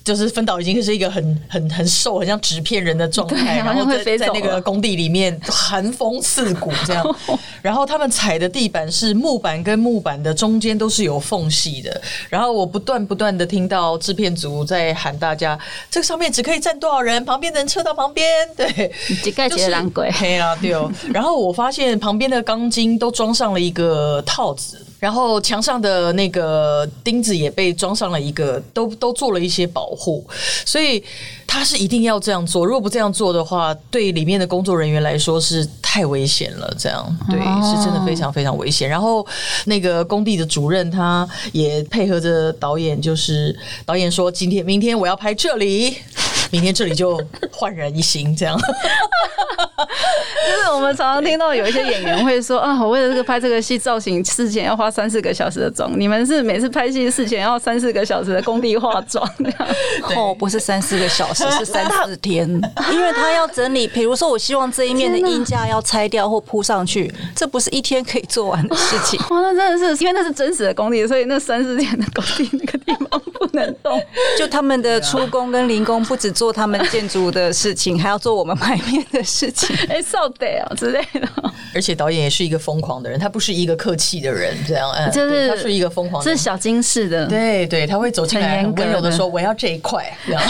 [0.04, 7.16] 就是分岛已经是一个很很很瘦，很像纸片人的状态，然后在在那个工地里面寒风刺骨这样，
[7.62, 15.58] 然后他们踩的地板是木板跟木板的中间都是有缝隙的，然后我不断不断的听到制片组在喊大家，
[15.90, 18.92] 这个上面只可以站多少人，旁边的人撤到旁边，对，
[19.48, 24.84] 就是狼鬼黑啦，对哦，然后我发现旁边的钢筋都装上了一个套子。
[25.04, 30.26] 然后墙上的那个钉子也被装上了一个，都都做了一些保护，
[30.64, 31.04] 所以
[31.46, 32.64] 他是一定要这样做。
[32.64, 36.74] 如果不这样做的话，对里面的工作人员来说是太危险了。
[36.78, 38.88] 这样对，是真的非常非常危险。
[38.88, 39.26] 然后
[39.66, 45.98] 那个工地的主任他也配合着导演，就是导演说今天明天我要拍这里。
[46.54, 48.56] 明天这里就焕然一新，这样。
[48.56, 48.62] 就
[50.62, 55.90] 是我们常常听到有一些演员会说啊，我为了这个拍这个戏造型事前要花三四个小时的妆。
[55.98, 59.28] 你们是每次拍戏事前要三四个小时的工地化妆？
[60.14, 62.48] 哦，不是三四个小时， 是三四天，
[62.92, 63.88] 因为他要整理。
[63.88, 69.18] 比如说，我希望这一面的衣架要拆掉或铺上去，这不是一天可以做完的事情。
[69.30, 74.00] 哇， 那真的是因为那是真实的工地，所以那三四天的工地那个地方不能动。
[74.38, 76.43] 就他们的出工跟零工不止做。
[76.44, 81.26] 做他们建筑的事情，还要做我们拍面的事情， 哎，so day 啊之类的。
[81.74, 90.42] 而且导演也是一个疯狂的人，他不是一个客气的人，这样，嗯，就是他是一个疯狂，这是小金式的，对对，他会走进来，很温柔的说：“我要这一块。”这样，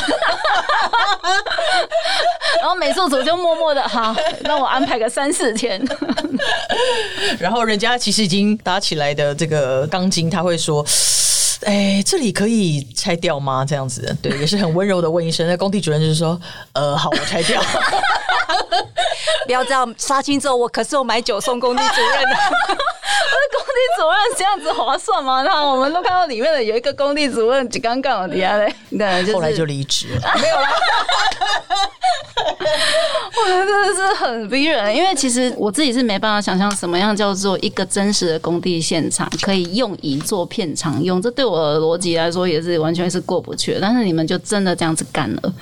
[2.60, 5.80] 然后美术组就默默的，好，让我安排个三四天。
[7.38, 10.84] 然后人家其实已经搭起来的这个钢筋，他会说。
[11.62, 13.64] 哎，这里可以拆掉吗？
[13.64, 15.46] 这样子，对，也是很温柔的问一声。
[15.46, 16.38] 那工地主任就是说，
[16.72, 17.62] 呃，好，我拆掉。
[19.46, 22.36] 不要这样，杀青之后我可是我买酒送工地主任的。
[23.54, 25.42] 工地主任这样子划算吗？
[25.42, 30.66] 那我们都看到里面的有一个工地主任，刚刚我底下嘞，对，后来就离职了，没有了。
[33.36, 43.76] 我觉得真的是很逼人，因为其实我自己是没办法想象什么样叫做一个真实的工地现场可以用以做片场用，这对我逻辑来说也是完全是过不去。
[43.80, 45.54] 但是你们就真的这样子干了。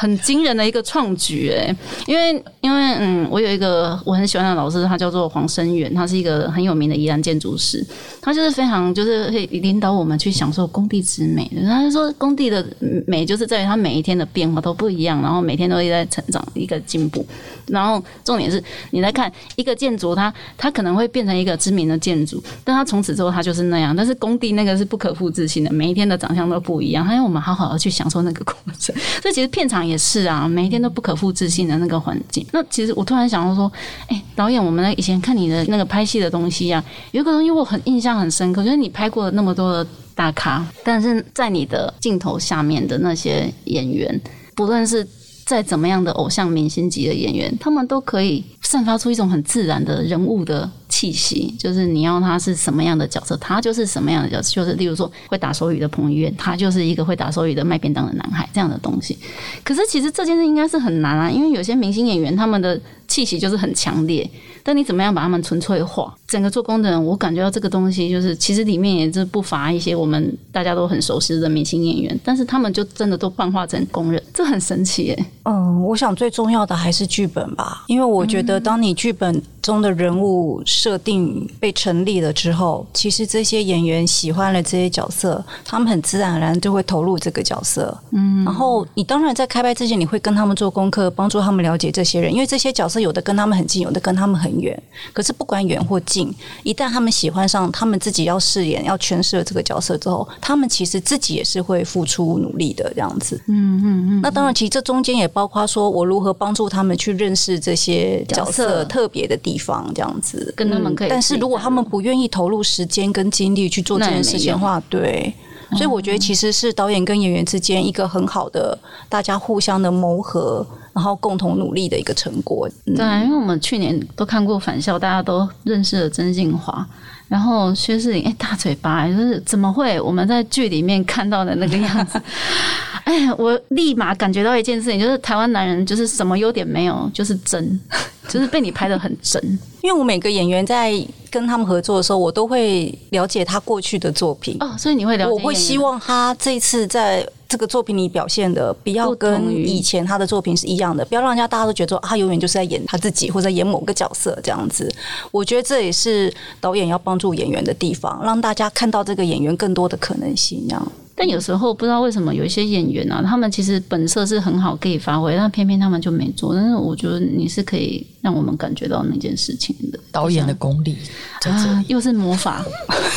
[0.00, 7.86] 很惊人的一个创举哎，因为因为嗯，我有一个我很喜欢的老师，他叫做黄生远，他是一个很有名的宜兰建筑师，
[8.22, 11.60] 他就是非常就是会领导我们去享受工地之美的。
[11.66, 12.64] 他说工地的
[13.06, 17.26] 美就是在于它每一天的变化都不一样，然后每天都会在成长一个进步。
[17.66, 23.94] 然后重点是你在看一个建筑，它它可能会变成一个知名的建筑，但它从此之后它就是那样。
[23.94, 27.04] 但是工地那个是不可复制性的，每一天的长相都不一样。
[27.04, 28.96] 还有我们好好的去享受那个过程。
[29.20, 32.46] 这其实片场也是啊，每一天都不可复制性的那个环境。
[32.52, 33.70] 那其实我突然想到说，
[34.06, 44.20] 哎，导演，我们以前看你的那个拍戏的东西啊，有一个东西我很印象很深刻，就是你拍过了那么多的大咖，但是在你的镜头下面的那些演员，
[44.54, 45.06] 不论是。
[45.46, 51.54] 再怎么样的偶像明星级的演员，他们都可以散发出一种很自然的人物的气息。
[51.58, 54.54] 就是你要他是什么样的角色，他就是什么样的角色。
[54.54, 59.18] 就是例如说会打手语的彭于晏，他就是一个会打手语的卖便当的男孩这样的东西。
[59.64, 62.78] 可是其实这件事应该是很难啊，因为有些明星演员他们的
[63.10, 64.26] 气息就是很强烈。
[64.62, 66.14] 但你怎么样把他们纯粹化？
[66.28, 75.26] 整个做工的人，我感觉到这个东西就是，其实里面也是不乏一些我们大家都很熟悉的明星演员，但是他们就真的都幻化成工人，这很神奇耶。
[75.44, 87.96] 嗯，我想最重要的还是剧本吧，因为我觉得当你剧本中的人物设定被成立了之后，其实这些演员喜欢了这些角色，他们很自然而然就会投入这个角色。
[88.12, 94.60] 嗯，然后你当然在开拍之前，你会跟他们做功课，帮助他们了解这些人，因为这些角色有的跟他们很近，有的跟他们很。
[94.60, 94.78] 远，
[95.14, 96.30] 可是不管远或近，
[96.64, 103.40] 一旦他们喜欢上他们自己要饰演、要诠释了这个角色之后，他们其实自己也是会付出努力的这样子。
[103.46, 104.20] 嗯嗯嗯。
[104.20, 111.08] 那当然，其实这中间也包括说我如何帮助他们去认识这些角色特别的地方，这样子跟他们可以。
[111.08, 115.32] 但是如果他们不愿意投入时间跟精力去做这件事情的话，对。
[115.72, 118.76] 所以我觉得其实是导演跟演员之间一个很好的
[119.08, 122.68] 大家互相的磨合，然后共同努力的一个成果。
[122.96, 126.84] 对，因为我们去年都看过《返校》，大家都认识了曾静华，
[127.28, 132.20] 然后薛仕凌，哎，大嘴巴，就是怎么会我们在剧里面看到的那个样子？
[133.04, 137.80] 哎，我立马感觉到一件事情，就是台湾男人就是什么优点没有，就是真，
[138.28, 139.42] 就是被你拍的很真。
[139.82, 140.92] 因为我每个演员在
[141.30, 145.32] 跟他们合作的时候，我都会了解他过去的作品哦，所以你会了解。
[145.32, 154.92] 我会希望他这一次在这个作品里表现的，不要跟以前他的作品是一样的，不要让人家大家都觉得说他永远就是在演他自己或者演某个角色这样子。
[155.30, 160.92] 我觉得这也是导演要帮助演员的地方，让大家看到这个演员更多的可能性，这样。
[161.16, 166.54] 但有时候不知道为什么有一些演员啊，他们其实本色是很好可以发挥，但偏偏他们就没做。
[166.54, 170.96] 但是我觉得你是可以让我们感觉到那件事情的导演的功力
[171.40, 172.62] 在这，又是魔法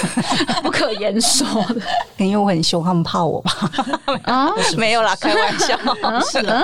[0.63, 1.81] 不可言说的。
[2.17, 3.69] 因为我很凶，他们怕我吧？
[4.23, 5.77] 啊， 没有啦，开玩笑。
[6.31, 6.63] 是啊，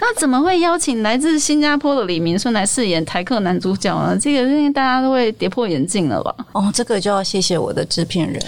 [0.00, 4.16] 那怎么会邀请来自新加坡的李明顺来饰演台客男主角呢？
[4.20, 6.34] 这个因为大家都会跌破眼镜了吧？
[6.52, 8.40] 哦，这个就要谢谢我的制片人。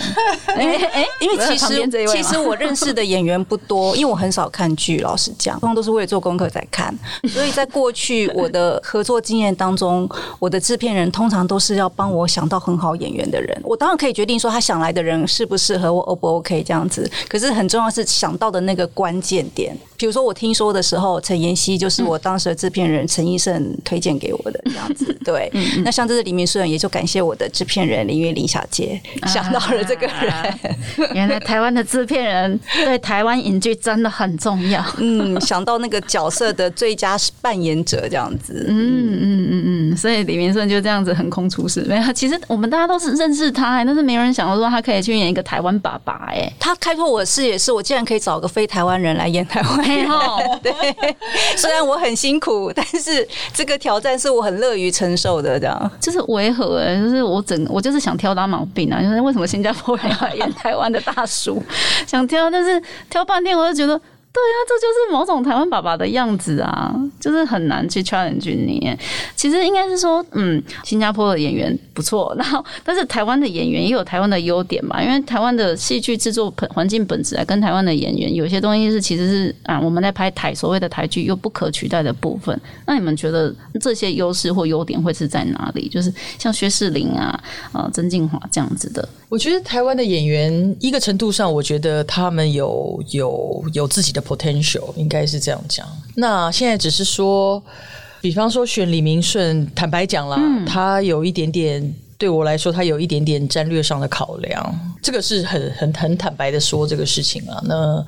[0.47, 1.89] 哎哎，因为其实。
[2.09, 6.95] 其实我认识的演员不多，因为我很少看剧，老实讲，通常都是为了做功课在看。
[7.29, 13.59] 所以在过去我的合作经验当中，我的制片人通常都是要帮我想到很好演员的人。
[13.65, 17.11] 我当然可以决定说他想来的人适不适合我，O 不 OK 这样子。
[17.29, 19.77] 可是很重要是想到的那个关键点。
[19.97, 25.13] 比如说我听说的时候，陈妍希就是我当时的制片人陈医生推荐给我的这样子。
[25.25, 25.51] 对，
[25.83, 30.59] 那像这是黎明顺，也就感谢我的制片人林月林小姐想到了这个人。
[31.15, 31.39] 原来。
[31.49, 34.85] 台湾的制片人对台湾影剧真的很重要。
[34.99, 38.58] 嗯，想到那个角色的最佳扮演者这样子。
[38.67, 41.81] 嗯嗯嗯嗯，所以李明顺就这样子横空出世。
[41.83, 46.29] 没有，其实我们大家都是认识他，但是没有人想到说他可以去演一个台湾爸爸。
[46.31, 50.09] 哎，他开拓我的视野，是我竟然可以找个非台湾人来演台湾人。
[50.63, 50.73] 对，
[51.57, 55.59] 虽然我很辛苦，但是这个挑战是我很乐于承受的。
[55.59, 61.63] 这样就是违和，哎，就是我整我就是想挑他毛病啊，就是为什么新加坡人要演台湾的大叔？
[62.07, 64.01] 想挑，但是挑半天，我就觉得。
[64.31, 68.97] 对啊，这就是某种台湾爸爸的样子啊，就是很难去 challenge 你。
[69.35, 82.59] 其实应该是说，嗯，新加坡的演员不错， 然后但是台湾的演员也有台湾的优点嘛，因为台湾的戏剧制作环境本质啊，跟台湾的演员有些东西是其实是啊，我们在拍台所谓的台剧又不可取代的部分。
[82.87, 85.89] 那你们觉得这些优势或优点会是在哪里？
[85.89, 89.09] 就是像薛仕凌啊、啊曾静华这样子的。
[89.29, 95.87] 我觉得台湾的演员一个程度上，我觉得他们有有有自己的 potential，应该是这样讲。
[96.15, 97.63] 那现在只是说，
[98.21, 107.63] 比方说选李明顺，坦白讲啦，他有一点点对我来说，他有一点点战略上的考量，这个是很很很坦白的说这个事情啊。
[107.65, 108.05] 那。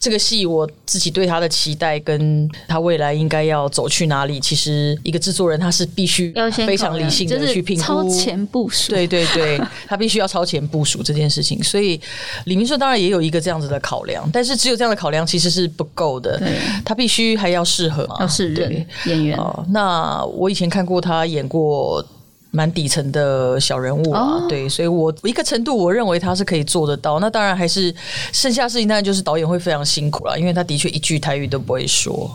[0.00, 8.92] 这个戏我自己对他的期待，跟他未来应该要走去哪里，其实一个制作人他是必须要非常理性的去评估，超前部署。
[8.92, 11.62] 对对对，他必须要超前部署这件事情。
[11.62, 11.98] 所以
[12.44, 16.38] 李明顺当然也有一个这样子的考量，但是只有这样的考量其实是不够的。
[16.84, 19.38] 他必须还要适合，要适人演员。
[19.38, 22.06] 哦，那我以前看过他演过。
[22.54, 27.18] 蛮底层的小人物啊，对，所以我一个程度，我认为他是可以做得到。
[27.18, 27.92] 那当然还是
[28.32, 32.30] 剩下事情，当然就是导演会非常辛苦了，因为他的确一句台语都不会说，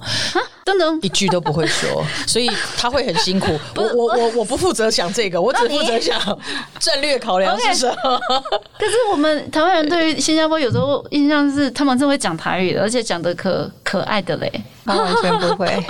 [0.65, 3.57] 等等，一句都不会说， 所以他会很辛苦。
[3.75, 6.19] 我我我我不负责想这个，我只负责想
[6.79, 7.95] 战略考量是什么。
[8.77, 14.51] 可是我们台湾人对于新加坡有时候印象是他们是会讲台语的，而且讲的可可爱的嘞，
[14.95, 15.67] 完全不会。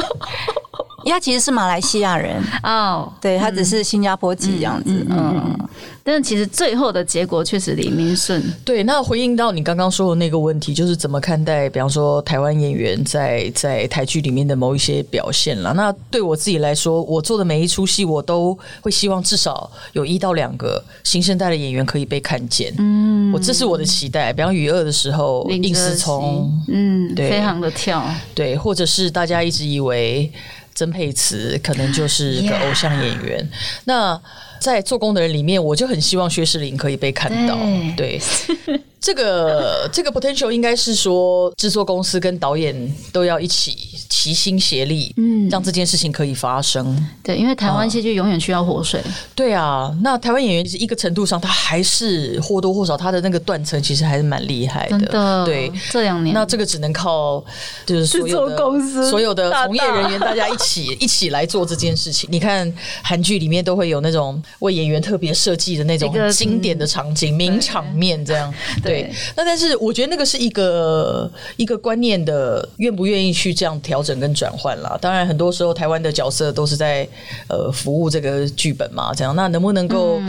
[1.05, 5.57] 他其实是马来西亚人哦，对他只是新加坡籍这样子，嗯，
[6.03, 8.83] 但是其实最后的结果确实李明顺对。
[8.83, 15.73] 那回应到你刚刚说的那个问题，就是怎么看待，比方说台湾演员在在台剧里面的某一些表现了。
[15.73, 22.71] 那对我自己来说，我做的每一出戏，我都会希望至少有一到两个新生代的演员可以被看见。
[22.77, 24.31] 嗯，我这是我的期待。
[24.31, 30.29] 比方《雨二》的时候，应思聪，嗯，对，非常的跳，对，或者是大家一直以为。
[30.75, 33.49] 曾沛慈可能就是个 偶像演员。
[33.83, 34.17] 那
[34.61, 37.57] 在做工的人里面，我就很希望薛仕凌可以被看到。
[37.97, 38.17] 对。
[39.01, 47.07] 这个这个 potential 应该是说，制作公司跟导演都要一起齐心协力，嗯，让这件事情可以发生。
[47.23, 48.99] 对，因为台湾戏剧永远需要活水。
[49.35, 55.45] 对啊，那台湾演员其实一个程度上，他还是或多或少他的那个断层其实还是蛮厉害的。
[55.45, 57.43] 对，这两年，那这个只能靠
[57.85, 62.27] 就是所有的公司、所有的从业人员大家一起 一起来做这件事情。
[62.31, 62.71] 你看
[63.03, 68.51] 韩剧里面都会有那种为演员特别设计的那种经典的场景、名场面，这样。
[68.83, 74.97] 对，那但是我觉得那个是一个一个观念的愿不愿意去这样调整跟转换啦。
[75.01, 77.07] 当然，很多时候台湾的角色都是在
[77.47, 80.19] 呃服务这个剧本嘛，这样那能不能够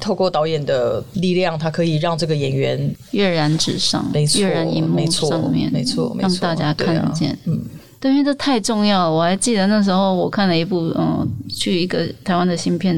[0.00, 7.60] 透过导演的力量，他可以让这个演员跃然纸上，没错，跃然荧幕上面，没错，让大家看见，嗯。
[8.04, 9.10] 对，因为这太重要了。
[9.10, 12.94] 我还记得那时候我看了一部，嗯，去一个台湾的新片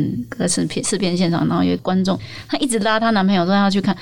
[0.48, 3.96] 试片试片现场，然后有观众，她一直拉她男朋友说要去看，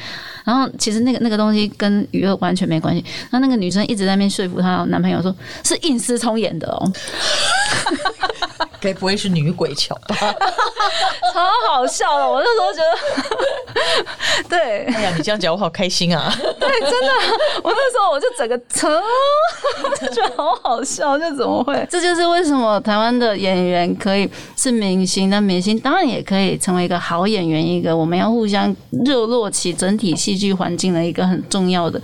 [0.45, 3.05] 然后其实那个那个东西跟娱乐完全没关系。
[3.31, 6.91] 那那个女生一直在那边说服她男朋友，说是应思聪演的哦。
[8.85, 10.15] 该不会是女鬼桥吧？
[11.33, 12.83] 超好笑的，我那时候觉
[14.45, 16.31] 得， 对，哎呀，你这样讲我好开心啊！
[16.61, 17.09] 对，真的，
[17.63, 19.03] 我那时候我就整个 车
[19.99, 21.87] 就觉得好好笑，就怎么会？
[21.91, 28.75] 这就是为什么台湾的演员可以是明星，那明星当然也可以成为一个好演员，一个我们要互相
[29.07, 31.99] 热络起整体戏剧环境的一个很重要的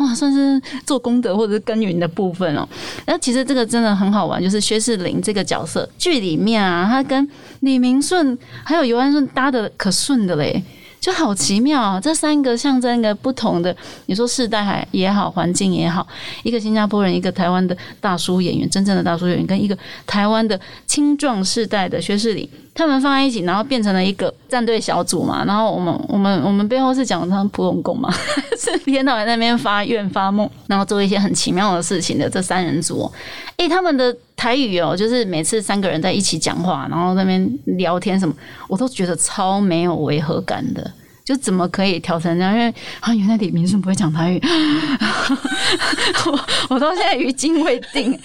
[0.00, 2.68] 哇，算是做功德或者是耕耘的部分哦。
[3.06, 7.28] 那其实这个真的很好玩，就是薛仕凌这个角色剧里面啊，他跟
[7.60, 10.62] 李明顺还有尤安顺搭的可顺的嘞。
[11.04, 12.00] 就好奇妙啊！
[12.00, 16.06] 这三个象征一个不同的，你说世代还也好，环境也好，
[16.44, 25.44] 一个新加坡人，一个台湾的大叔演员，真正的大叔演员，跟一个台湾的青壮世代的薛仕凌，他们放在一起，然后变成了一个战队小组嘛。
[25.44, 28.10] 然后我们 我们我们背后是讲他们普通工嘛，
[28.58, 33.12] 是一天到晚在那边发愿发梦，然后做一些很奇妙的事情的这三人组。
[33.58, 38.34] 诶，他们的台语哦，就是每次三个人在一起讲话，然后那边聊天什么，
[38.68, 40.92] 我都觉得超没有违和感的。
[41.24, 42.52] 就怎么可以调成这样？
[42.52, 44.38] 因为啊，原来李明顺不会讲台语，
[46.26, 48.12] 我我到现在余惊未定。
[48.12, 48.18] 就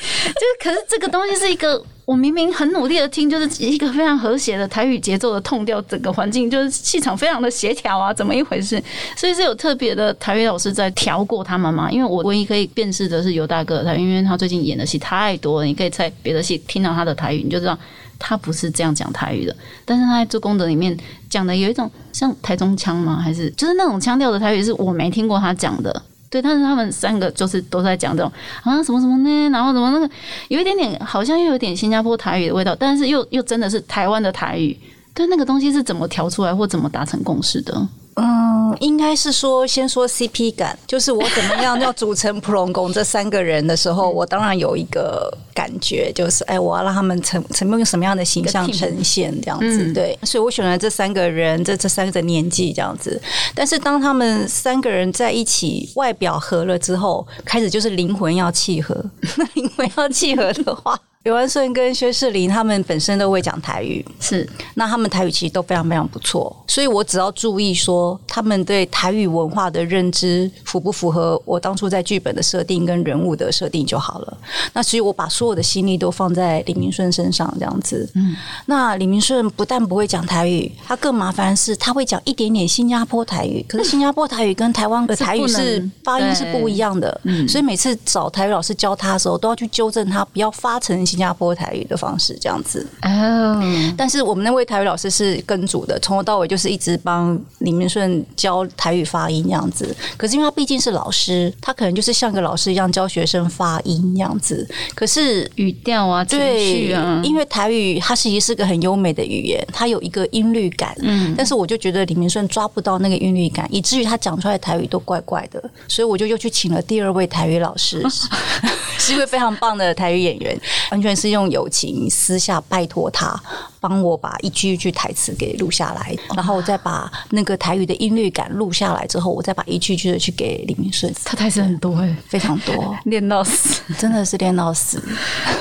[0.61, 8.81] 可是这个东西是一个，我明明很努力的听，就是一个非常和谐的台语节奏的痛调，整个环境就是气场非常的协调啊，怎么一回事？
[9.15, 11.87] 所以是有特别的台语老师在调过他们吗？
[11.91, 17.77] 因为我唯一可以辨识的是尤大哥他，因为他最近演的戏太多了，你可以在别的戏听到他的台语，你就知道。
[18.21, 19.55] 他不是这样讲台语的，
[19.85, 20.97] 但是他在做功德里面
[21.29, 23.15] 讲的有一种像台中腔吗？
[23.23, 26.01] 还是就是那种腔调的台语是我没听过他讲的。
[26.29, 28.31] 对，但是他们三个就是都在讲这种
[28.63, 29.49] 啊什么什么呢？
[29.49, 30.09] 然后怎么那个
[30.49, 34.77] 有一点点好像又有点新加坡台语的味道，但是又又真的是台湾的台语。
[35.13, 37.87] 对，那个东西是怎么调出来或怎么达成共识的？
[38.19, 53.21] 嗯，应该是说，先说 CP 感，就是我怎么样要组成普隆宫这三个人的时候，我当然有一个感觉，就是哎，我要让他们成成用什么样的形象呈现这样子，对，所以我选了这三个人，这这三个年纪这样子。
[53.55, 58.95] 但是当他们三个人在一起，外表合了之后，开始就是灵魂要契合。
[59.37, 60.99] 那 灵魂要契合的话。
[61.25, 64.49] 刘安顺跟薛世林他们本身都会讲台语，是。
[64.75, 74.37] 那他们台语其实都非常非常不错，所以我只要注意说他们对台语文化的认知符不符合我当初在剧本的设定跟人物的设定就好了。
[74.71, 78.09] 那所以我把所有的心力都放在李明顺身上，这样子。
[78.15, 78.33] 嗯，
[78.67, 92.85] 那李明顺不但不会讲台语，他更麻烦的是他会讲一点点新加坡台语， 可是新加坡台语跟台湾的台语是发音是不一样的，所以每次找台语老师教他的时候，都要去纠正他，不要发成新加坡台语的方式这样子。
[93.01, 93.59] 哦，
[93.97, 99.95] 但是我们那位台语老师是跟组的，从头到尾就是一直帮李明顺教台语发音这样子。
[100.17, 104.67] 可是因为他毕竟是老师，他可能就是像个老师一样教学生发音这样子。
[104.93, 110.95] 可是语调啊，情绪对啊，，因为台语它其实是个很优美的语言，它有一个音律感。
[111.01, 118.03] 嗯，但是我就觉得李明顺抓不到那个音律感，以至于他讲出来的台语都怪怪的，所以我就又去请了第二位台语老师，
[118.99, 120.59] 是一位非常棒的台语演员，
[120.99, 123.41] 完全是用友情私下拜托他
[123.79, 135.01] 帮我把一句一句台词给录下来，然后我再把那个台语的音律感录下来之后，我再把一句一句的去给李明顺，他台词很多哎，非常多，练到死，真的是练到死。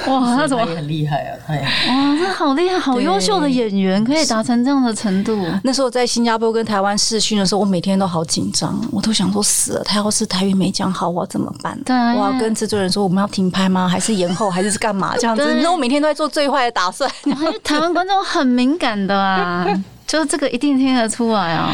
[0.07, 5.47] 哇，他怎么他也很厉害啊，他也哇，这好厉害，好优秀的演员，可以达成这样的程度。
[5.63, 11.79] 那时候在新加坡跟台湾试训的时候，我每天都好紧张，我都想说死了，他要是台语没讲好，我要怎么办？
[11.85, 13.89] 对啊我要跟制作人说我们要停拍吗？
[13.89, 14.51] 还是延后？
[14.51, 15.15] 还是是干嘛？
[15.17, 17.11] 这样子，对你知道我每天都在做最坏的打算。
[17.63, 19.67] 台湾观众很敏感的啊，
[20.07, 21.73] 就是这个一定听得出来啊。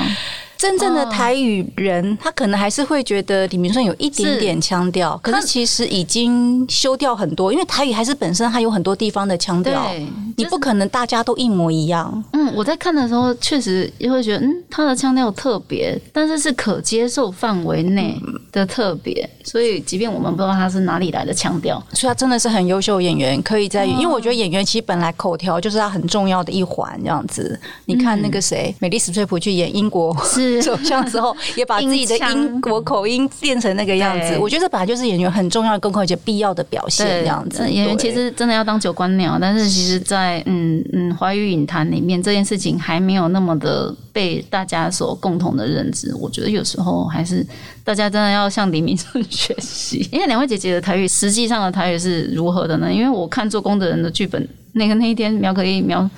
[0.64, 10.06] 真正的台语人，他可能还是会觉得李明顺有一点点腔调，可是其实已经修掉很多，因为台语还是本身它有很多地方的腔调对，
[10.38, 12.24] 你不可能大家都一模一样。
[12.32, 18.18] 嗯，我在看的时候确实也会觉得，嗯，他的腔调特别，但是是可接受范围内
[18.50, 27.60] 的特别，所以即便我们不知道他是哪里来的腔调，所以他真的是很优秀演员，可以在，因为我觉得演员其实本来口条就是他很重要的一环，这样子。
[27.84, 34.36] 你看那个谁，美丽史翠普去演英国是 首相之后， 也把自己的英国口音变成那个样子。
[34.38, 37.68] 我觉得这本来就是演员很重要的功课，而且必要的表现，这样子。
[37.70, 46.14] 演员其实真的要当九官鸟，但是其实在，嗯嗯华语影坛里面，这件事情还没有那么的被大家所共同的认知。
[46.16, 47.46] 我觉得有时候还是
[47.82, 50.09] 大家真的要向李明顺学习。
[50.12, 52.92] 因为两位姐姐的台语，实际上的台语是如何的呢？
[52.92, 54.48] 因为我看做工的人的剧本。
[54.75, 56.09] 那个那一天苗可丽苗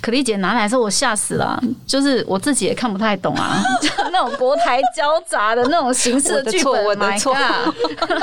[0.00, 7.34] 可丽姐拿来的时候，我吓死了啊、就是我自己也看不太懂啊，就 那种国台交杂的那种形式的错剧本，我的错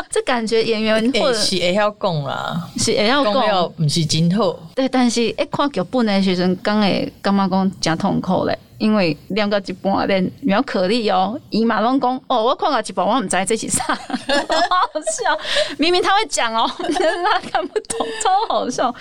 [0.09, 3.33] 这感觉演员或者诶 是会要讲啦，是也要讲。
[3.77, 4.57] 不是真好。
[4.75, 15.37] 对，但是一看剧本的时阵，刚会感觉讲真痛苦嘞，因为念到一半连苗可丽哦，伊嘛拢讲哦，我看到一半我唔知这是啥， 好好笑。
[15.77, 18.93] 明明他会讲哦，但是他看不懂，超好笑。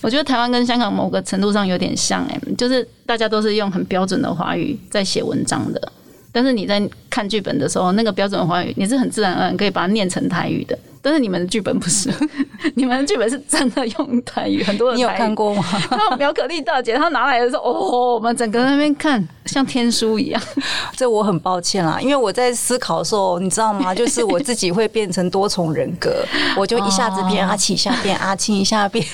[0.00, 5.92] 我觉得台湾跟香港某个程度上有点像哎、就是大家都是用很标准的华语在写文章的。
[6.30, 12.12] 但是你在看剧本的时候，那个标准的华语你是很自然而然可以把它念成台语的，但是你们的剧本不是，
[12.74, 15.64] 你们的剧本是真的用台语，很多人你有看过吗？
[16.18, 20.42] 苗可丽大姐她拿来的时候，哦，我们整个在那边看像天书一样。
[20.96, 23.94] 这我很抱歉啦，因为我在思考的时候，你知道吗？
[23.96, 26.24] 就是我自己会变成多重人格，
[26.56, 29.04] 我就一下子变阿奇，一下变阿青，一下变，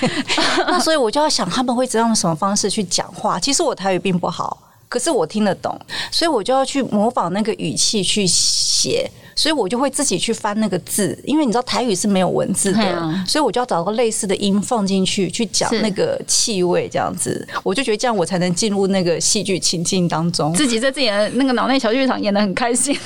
[0.66, 3.38] 那所以我就要想他们会用什么方式去讲话。
[3.38, 4.58] 其实我台语并不好。
[4.86, 5.76] 可是我听得懂，
[6.12, 20.52] 所以我就要去模仿那个语气去写，所以我就会自己去翻那个字，因为你知道台语是没有文字的，啊所以我就要找个类似的音放进去，去讲那个气味，这样子，我就觉得这样我才能进入那个戏剧情境当中。
[20.54, 22.96] 自己在自己的那个脑内小剧场演的很开心。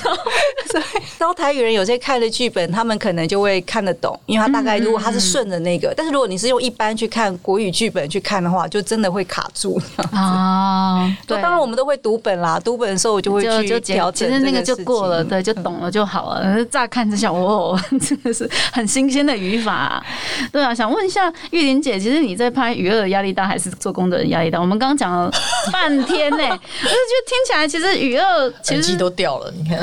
[1.17, 9.81] 然后台语人有些看的剧本，他们可能就会看得懂，因为他大概如果他是顺着那个，但是如果你是用一般去看国语剧本去看的话，就真的会卡住。
[10.11, 15.23] 啊，对，当然我们都会读本啦，读本的时候我就会去调整，其实那个就过了，。
[15.23, 16.41] 对，就懂了就好了。
[16.43, 20.05] 可 是乍看之下，哦， 真的是很新鲜的语法、啊。
[20.51, 24.59] 对啊，想问一下玉玲姐，其实你在拍《娱乐的压力大》还是做工的人压力大？
[24.59, 25.31] 我们刚刚讲了
[25.71, 29.79] 半天呢、 我就觉得听起来其实《娱乐》其实都掉了，你看，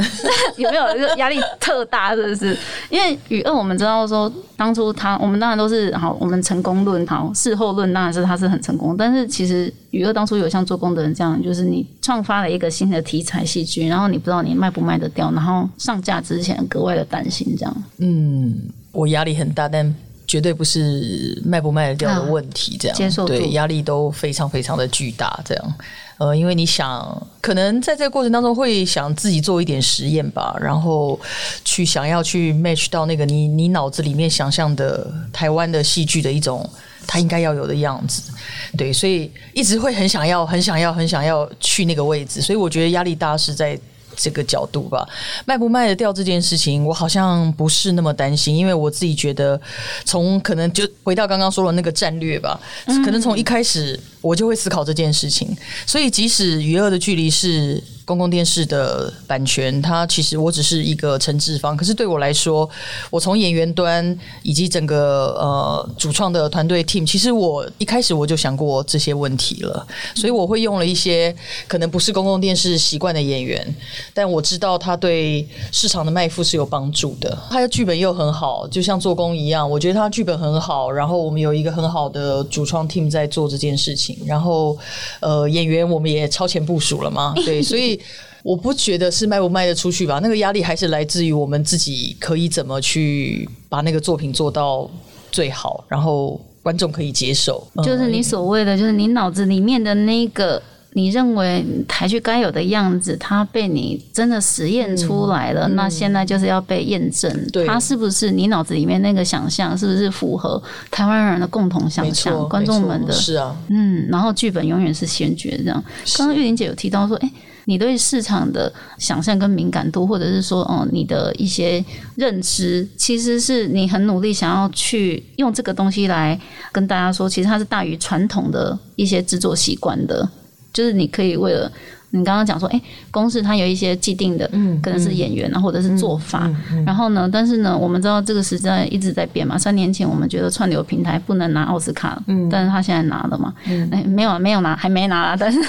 [0.57, 2.15] 有没有这个压力特大？
[2.15, 2.57] 是不是？
[2.91, 17.85] 因为娱乐我们知道说，当初他我们当然都是好，我们成功论好，事后论当然是他是很成功，但是其实娱乐当初有像做工的人这样，就是你创发了一个新的题材戏剧，然后你不知道你卖不卖得掉，然后上架之前格外的担心这样。
[17.99, 18.55] 嗯，
[18.93, 19.95] 我压力很大，但
[20.27, 25.75] 绝对不是卖不卖得掉的问题，这样、啊接受对压力都非常非常的巨大，这样。
[26.19, 31.21] 呃，因为你想，可能在这个过程当中会想自己做一点实验吧，然后
[31.63, 36.69] 去想要去 match 到那个你你脑子里面想象的台湾的戏剧的一种
[37.07, 38.33] 他应该要有的样子。
[38.79, 43.79] 对，所以一直会很想要、很想要、很想要去那个位置，所以我觉得压力大是在。
[44.17, 45.07] 这个角度吧，
[45.45, 49.61] 卖不卖得掉这件事情，我好像不是那么担心，因为我自己觉得，
[50.05, 52.59] 从可能就回到刚刚说的那个战略吧，
[53.05, 55.57] 可能从一开始我就会思考这件事情，
[55.87, 57.83] 所以即使与恶的距离是。
[58.07, 62.67] 公共电视的版权，它其实我只是一个承制方，可是对我来说，
[63.11, 69.85] 我从演员端以及整个呃主创的团队 team，其实我一开始我就想过这些问题了，
[70.15, 71.35] 所以我会用了一些
[71.67, 73.75] 可能不是公共电视习惯的演员，
[74.15, 84.79] 但我知道他对市场的卖付是有帮助的，他的剧本又很好，就像做工一样，我觉得他剧本很好，然后我们有一个很好的主创 team 在做这件事情，然后
[85.19, 87.96] 呃演员我们也超前部署了嘛，对，所以。
[88.43, 94.89] 我不觉得是卖不卖得出去吧，那个压力还是来自于我们自己可以怎么去把那个作品做到
[95.33, 97.67] 最好，然后观众可以接受。
[97.85, 100.63] 就是你所谓的，就是你脑子里面的那个
[100.97, 107.31] 你认为台剧该有的样子，它被你真的实验出来了，那现在就是要被验证，
[107.67, 112.49] 它是不是你脑子里面那个想象是不是符合台湾人的共同想象？
[112.49, 115.85] 观众们的是啊，嗯，然后剧本永远是先决这样。
[116.17, 117.31] 刚刚玉玲姐有提到说，哎。
[117.69, 121.85] 你对市场的想象跟敏感度，或者是说，哦，你的一些
[122.15, 126.41] 认知，其实是你很努力想要去用这个东西来
[126.71, 130.29] 跟大家说，其实它是大于传统的一些制作习惯的，
[130.77, 131.73] 就是你可以为了。
[132.11, 136.51] 你刚刚讲说，哎，公司它有一些既定的，嗯，可能是演员啊，或者是做法。
[136.87, 139.59] 然后呢，但是呢，我们知道这个时代一直在变嘛。
[139.59, 143.53] 三年前我们觉得串流平台不能拿奥斯卡，嗯，但是他现在拿了嘛，
[143.91, 145.61] 哎，没有啊没有拿，还没拿，但是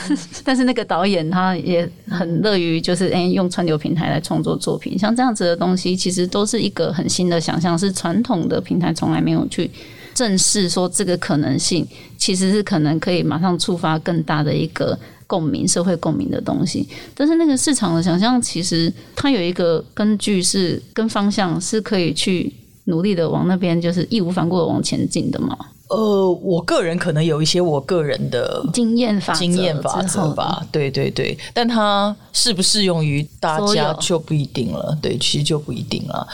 [0.46, 9.70] 但是那个导演他也很乐于就是哎用串流平台来创作作品，像这样子的东西，其实都是一个很新的想象，是传统的平台从来没有去
[10.14, 11.86] 正视说这个可能性，
[12.18, 14.98] 其实是可能可以马上触发更大的一个。
[15.30, 22.50] 共鸣、社会共鸣的东西，但是那个市场的想象，其实它有一个根据是跟方向，是可以去
[22.86, 25.54] 努力的往那边，就是义无反顾的往前进的嘛。
[25.90, 36.26] 呃，我个人可能有一些我个人的经验法经验法则吧，对对对，但它适不适用于大家就不一定了，对，其实就不一定了。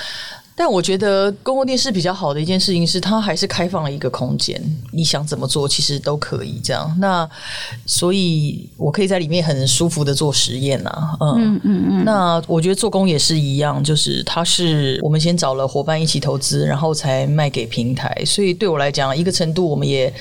[0.55, 6.95] 但我觉得公共电视比较好的一件事情是，它还是开放了一个空间，你想怎么做其实都可以这样。
[6.99, 7.27] 那
[7.85, 12.05] 所以我可以在里面很舒服的做实验啊，嗯嗯嗯。
[12.05, 18.15] 那我觉得做工也是一样，就是它是我们先找了伙伴一起投资，然后才卖给平台。
[18.25, 20.13] 所以对我来讲，一个程度我们也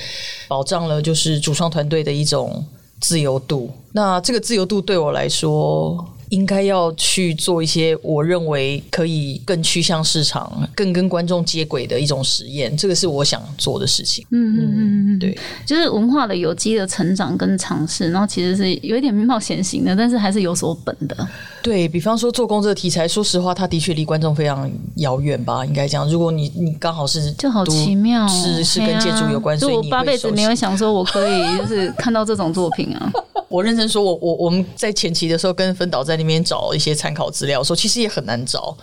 [0.47, 2.65] 保障了就是主创团队的一种
[2.99, 3.69] 自由度。
[3.91, 6.03] 那这个自由度对我来说。
[6.33, 14.25] 应该要去做一些我认为可以更趋向市场、更跟观众接轨的一种实验，这个是我想做的事情。
[14.31, 21.27] 嗯嗯嗯，对，就是文化的有机的成长跟尝试，然后其实是有一点冒险型的，但是还是有所本的。
[21.61, 25.65] 对比方说做工这个题材，说实话，它的确离观众非常遥远吧？
[25.65, 33.11] 应该讲，如果你你刚好是就好奇妙，是是跟建筑有关，所以我八辈子没有想说我可以就是看到这种作品啊。
[33.47, 38.75] 我认真说，我我我们在前期的时候跟分导在那边找一些参考资料，说其实也很难找，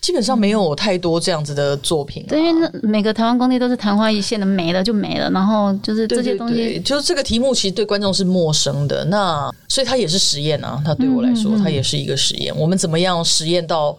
[0.00, 2.24] 基本上没有太多这样子的作品。
[2.28, 5.28] 对，因为每个台湾工地都是昙花一现的，没了就没了。
[5.30, 10.80] 然后就是这些东西，就是这个题目其实对观众是陌生的，那所以它也是实验啊。
[10.84, 12.54] 它对我来说，它也是一个实验。
[12.56, 13.98] 我们怎么样实验到？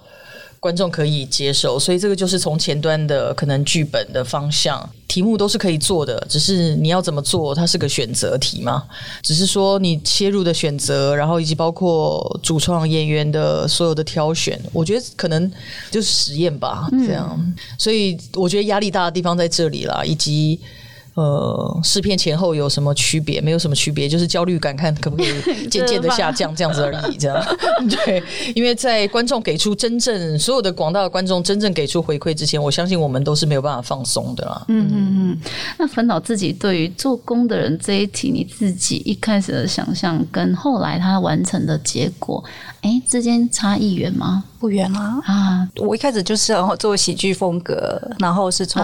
[0.60, 8.82] 观众可以接受，所以这个就是从前端的可能剧本的方向、题目都是可以做的，只是你要怎么做，它是个选择题嘛。
[9.22, 15.52] 只是说你切入的选择，然后以及包括主创演员的所有的挑选，我觉得可能
[15.92, 17.54] 就是实验吧，这样。
[17.78, 20.58] 所以我觉得压力大的地方在这里啦，以及。
[21.16, 23.40] 呃，试片前后有什么区别？
[23.40, 25.28] 没有什么区别，就是焦虑感，看可不可以
[25.70, 27.18] 渐渐的下降，这样子而已。
[27.18, 27.38] 这样
[27.88, 28.24] 对，
[28.56, 34.66] 因为在观众给出真正所有的广大的观众真正给出回馈之前，我相信我们都是没有办法放松的啦。
[34.70, 35.38] 嗯嗯嗯。
[35.78, 42.44] 那烦恼自己对于做工的人这一题，你自己一开始的想象跟后来他完成的结果，
[42.84, 44.44] 哎，之间差异远吗？
[44.60, 45.20] 不远啊。
[45.26, 48.84] 啊，我一开始就是然后做喜剧风格，然后是从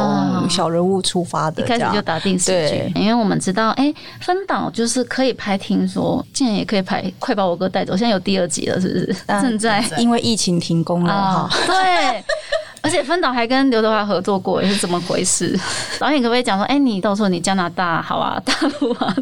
[0.50, 2.20] 小人物出发的，一开始就打。
[2.20, 7.96] 定喜剧，因为我们知道，哎，分岛就是可以拍，听说竟然也可以拍，快把我哥带走。
[7.96, 9.26] 现在有第二集了，是不是？
[9.42, 11.50] 正在因为疫情停工了哈。
[11.68, 12.24] 对。
[12.82, 15.58] 而且芬导还跟刘德华合作过，是怎么回事？
[16.00, 19.16] 导演可不可以讲说，哎、你到时候你加拿大好啊，大陆啊，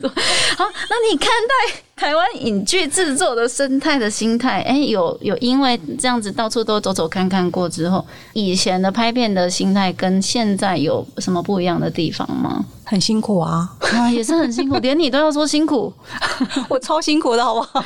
[0.57, 12.63] 好，那你看待台湾影剧制作的生态的心态，哎、有有因为这样子到处都走走看看过之后，以前的拍片的心态跟现在有什么不一样的地方吗？
[12.89, 15.93] 很辛苦啊，啊，也是很辛苦，连你都要说辛苦，
[16.69, 17.83] 我超辛苦的好不好？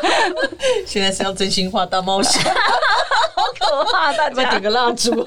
[0.86, 5.26] 现在是要真心话大冒险， 好可怕，大家点个蜡烛？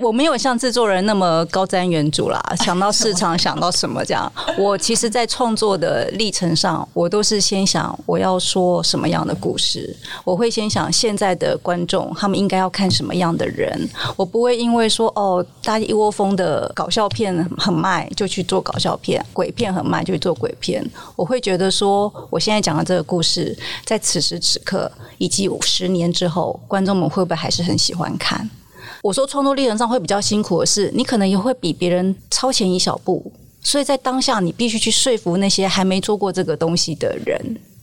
[0.00, 4.30] 我没有像制作人那么高瞻远瞩啦，想到市场，想到什么这样。
[4.56, 17.34] 我其实，在创作的历程上，我都是先想我要说什么样的故事，我会先想现在的观众他们应该要看什么样的人，我不会因为说哦，大家一窝蜂的搞笑片
[17.68, 20.82] 很卖就去做搞笑片，鬼片很卖就去做鬼片。
[21.14, 23.54] 我会觉得说，我现在讲的这个故事，
[23.84, 28.48] 在此时此刻以及十年之后，观众们会不会还是很喜欢看？
[29.02, 33.30] 我说创作历程上会比较辛苦的是，你可能也会比别人超前一小步，
[33.62, 37.38] 所以在当下你必须去说服那些还没做过这个东西的人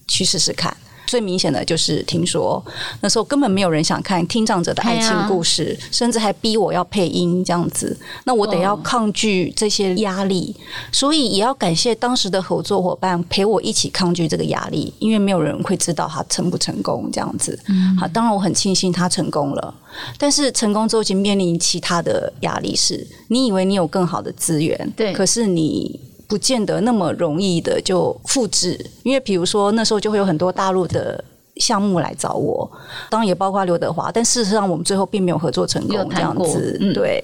[0.08, 0.76] 去试试看。
[1.06, 2.64] 最明显的就是听说
[3.02, 10.56] 那时候根本没有人想看听障者的爱情故事，甚至还逼我要配音这样子，那我得要抗拒这些压力，
[10.92, 17.60] 所以也要感谢当时的合作伙伴陪我一起抗拒这个压力，因为没有人会知道他成不成功这样子。
[18.00, 19.74] 好，当然我很庆幸他成功了。
[20.18, 31.24] 但是成功之后，已经面临其他的压力是，你以为你有更好的资源，对可是你不见得那么容易的就复制，因为比如说那时候就会有很多大陆的。
[31.58, 32.70] 项目来找我，
[33.10, 36.78] 当然也包括刘德华，但事实上我们最后并没有合作成功，这样子。
[36.82, 36.94] 嗯。
[36.94, 37.24] 对，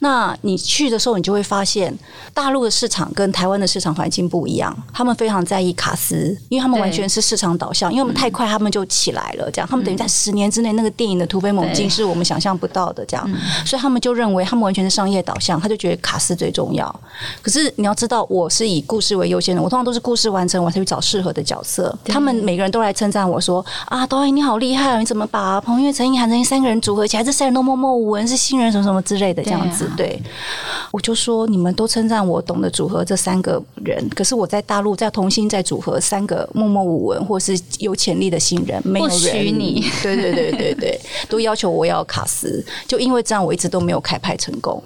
[0.00, 1.96] 那你去的时候，你就会发现
[2.34, 13.30] 大陆的市场跟台湾的市场环境不一样，他们非常在意卡斯，因为他们完全是市场导向，因为我们太快，他们就起来了，这样他们等于在十年之内，那个电影的突飞猛进是我们想象不到的，这样，
[13.64, 17.00] 所以他们就认为他们完全是商业导向，他就觉得卡斯最重要。
[17.42, 21.96] 可是你要知道，我是以故事为优先的，我通常都是故事完成，我才去找适合的角色。
[22.04, 27.24] 他们每个人都来称赞我说：“啊，导演你好厉害哦，你怎么把彭越、陈意涵、陈意三个人组合起来？
[27.24, 29.90] 这三人都默默无闻，是新人什么什么之类的这样子。
[29.96, 30.20] 对
[30.90, 44.82] 我就说你们都称赞我懂得组合这三个人，可是我在大陆在重新再组合三个默默无闻或是有潜力的新人，没有不许人你对对对对对，都要求我要卡斯，就因为这样我一直都没有开拍成功。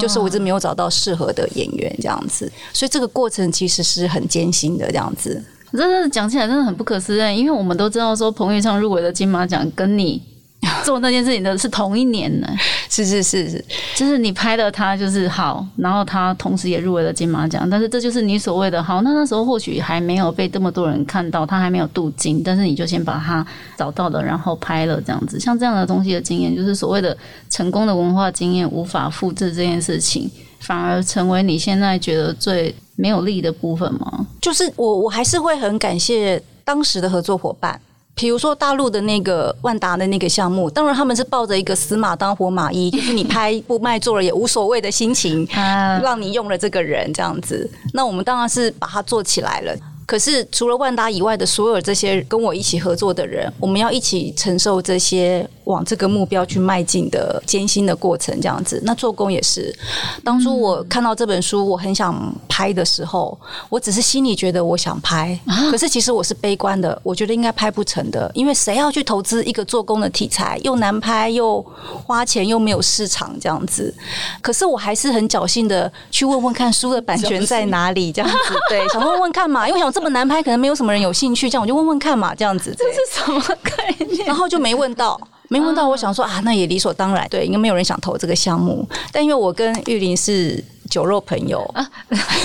[0.00, 5.40] 就是我一直没有找到适合的演员这样子，所以这个过程其实是很艰辛的这样子。
[5.76, 10.22] 真的讲起来真的很不可思议，因为我们都知道说彭昱畅入围的金马奖跟你
[10.82, 12.48] 做那件事情的是同一年呢，
[12.88, 13.64] 是是是是，
[13.94, 19.02] 就是你拍的他就是好，然后他同时也入围了金马奖，但是这就是你所谓的好。
[19.02, 23.46] 那那时候或许还没有被这么多人看到，他还没有镀金，但是你就先把他
[23.76, 25.38] 找到了，然后拍了这样子。
[25.38, 27.14] 像这样的东西的经验，就是所谓的
[27.50, 34.26] 成功的文化经验无法复制这件事情，反而成为你现在觉得最没有利的部分吗？
[34.40, 37.80] 就是我我还是会很感谢当时的合作伙伴。
[38.16, 47.68] 比如说大陆的那个万达的那个项目，当然他们是抱着一个死马当活马医， 就是你拍不卖座了也无所谓的心情， 啊，让你用了这个人这样子。
[47.92, 49.76] 那我们当然是把它做起来了。
[50.06, 58.80] 可是除了万达以外的所有这些跟我一起合作的人，我们要一起承受这些往这个目标去迈进的艰辛的过程，这样子。
[58.84, 59.74] 那做工也是，
[60.22, 63.38] 当初我看到这本书，我很想拍的时候，
[63.68, 65.38] 我只是心里觉得我想拍，
[65.70, 71.64] 可是其实我是悲观的，我觉得应该拍不成的，因为谁要去投资一个做工的题材，又难拍又
[72.06, 73.94] 花钱又没有市场这样子。
[74.40, 78.36] 可是我还是很侥幸的去问问看书的版权在哪里，这样子
[78.68, 82.74] 对，想问问看嘛，因为想这么难拍，可能没有什么人有兴趣，这样我就问问看嘛，这样子。
[82.76, 84.26] 这是什么概念？
[84.26, 85.20] 然后就没问到。
[85.48, 88.86] 没问到，我想说啊，那也理所当然，对，应该没有人想投这个项目。
[89.12, 91.62] 但因为我跟玉林是酒肉朋友，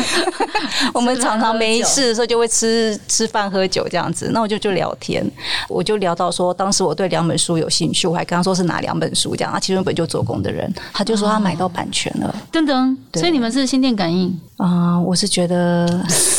[0.93, 5.25] 我们常常没事的时候就会吃吃饭喝酒这样子，那我就就聊天，
[5.67, 13.21] 我就聊到说，当时我对两本书有兴趣，我还跟他说是哪两本书，这样，啊，其中一本就做工的人，他就说他买到版权了，噔噔，对。
[13.21, 16.03] 所以你们是心电感应，啊、我是觉得。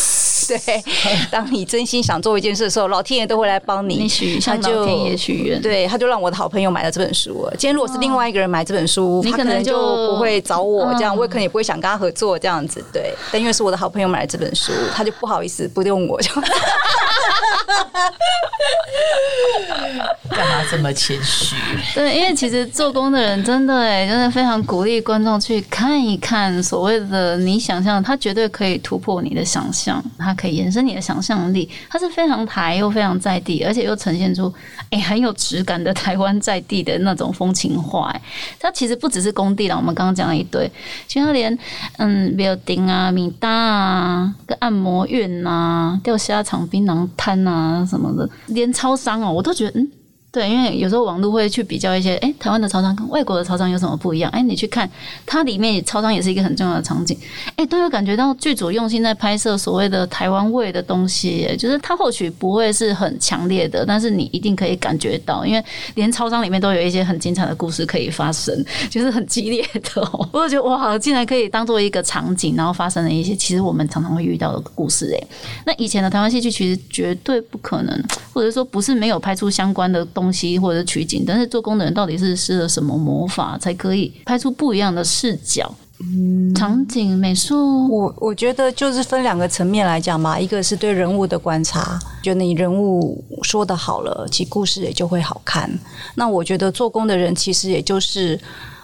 [0.67, 0.83] 对，
[1.31, 3.97] 当你真心想做一件事的时候，老天爷都会来帮你。
[3.97, 7.51] 你许他向老天爷许愿，对，他就让我的好朋友买了这本书了。
[7.53, 12.85] 今天如果是另外一个人买这本书，他可能你可能就就不会找我这样，嗯我也可能也不会想跟他合作这样子。
[12.93, 16.43] 对，但因为是我的好朋友买了这本书，他就不好意思不用我这样。
[20.31, 21.57] 干嘛这么谦虚。
[21.95, 34.53] 对，因为其实做工的人真的哎，真的非常鼓励观众去看一看所谓的你想象，它绝对可以突破你的想象，它可以延伸你的想象力，它是非常台又非常在地，而且又呈现出
[34.91, 38.15] 哎很有质感的台湾在地的那种风情画。
[38.59, 40.71] 它其实不只是工地了，我们刚刚讲了一堆，
[41.07, 41.57] 其实它连
[41.99, 49.91] 嗯 building 啊、米搭啊、跟按摩院呐、钓虾场、槟榔摊啊啊什么的，连超商哦，我都觉得嗯。
[50.33, 54.31] 对，因为有时候网络会去比较一些，哎，台湾的超商跟外国的超商有什么不一样？
[54.31, 54.89] 哎，你去看
[55.27, 57.19] 它里面超商也是一个很重要的场景，
[57.57, 65.65] 哎，都有感觉到剧组用心在拍摄所谓的台湾味的东西，就是它或许不会是很强烈的，但是你一定可以感觉到，因为
[65.97, 70.09] 连超商里面都有一些很精彩的故事可以发生，就是很激烈的。
[70.31, 75.13] 我就觉得哇，竟然可以当做一个场景，然后发生了一些其实我们常常会遇到的故事。
[75.13, 75.27] 哎，
[75.67, 80.07] 那以前的台湾戏剧其实绝对不可能，或者说不是没有拍出相关的。
[80.33, 85.73] 西或者取景，但是做工的人到底是施了什么魔法，才可以拍出不一样的视角、
[86.57, 87.89] 场景、美术？
[87.89, 95.71] 我我觉得就是分两个层面来讲嘛，一个是对人物的观察，觉得你人物说的好了，其故事也就会好看。
[96.17, 98.37] 那我觉得做工的人其实也就是。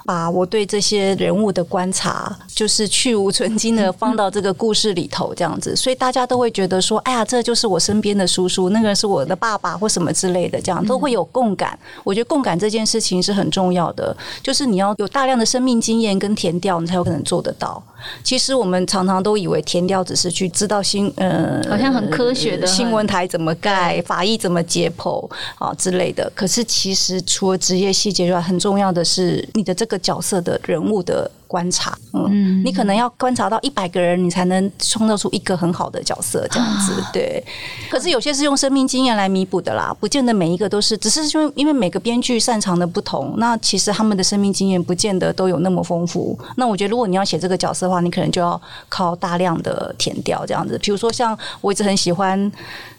[0.06, 11.76] 把我对这些人物的观察，就是去无存精的 放到这个故事里头，这样子，所以大家都会觉得说，哎呀，这就是我身边的叔叔，那个是我的爸爸或什么之类的，这样都会有共感。
[12.04, 17.82] 我觉得共感这件事情是很重要的，就是你要有大量的生命经验跟填调，你才有可能做得到。
[18.22, 25.28] 其实我们常常都以为填调只是去知道新呃，好像很科学的新闻台怎么盖，法医怎么解剖
[25.58, 26.30] 啊之类的。
[26.34, 29.95] 可是其实除了职业细节之外，很重要的是你的这个。
[29.98, 37.42] 角色的人物的观察，嗯，你可能要观察到一百个人，你才能创造出一个很好的角色，这样子，对。
[37.88, 46.38] 可是有些是用生命经验来弥补的啦，不见得每一个都是，只是因为因为每个编剧擅长的不同，那其实他们的生命经验不见得都有那么丰富。
[46.56, 50.78] 那我觉得，如果你要写这个角色的话，你可能就要靠大量的填掉，这样子。
[50.82, 52.50] 比如说，像我一直很喜欢。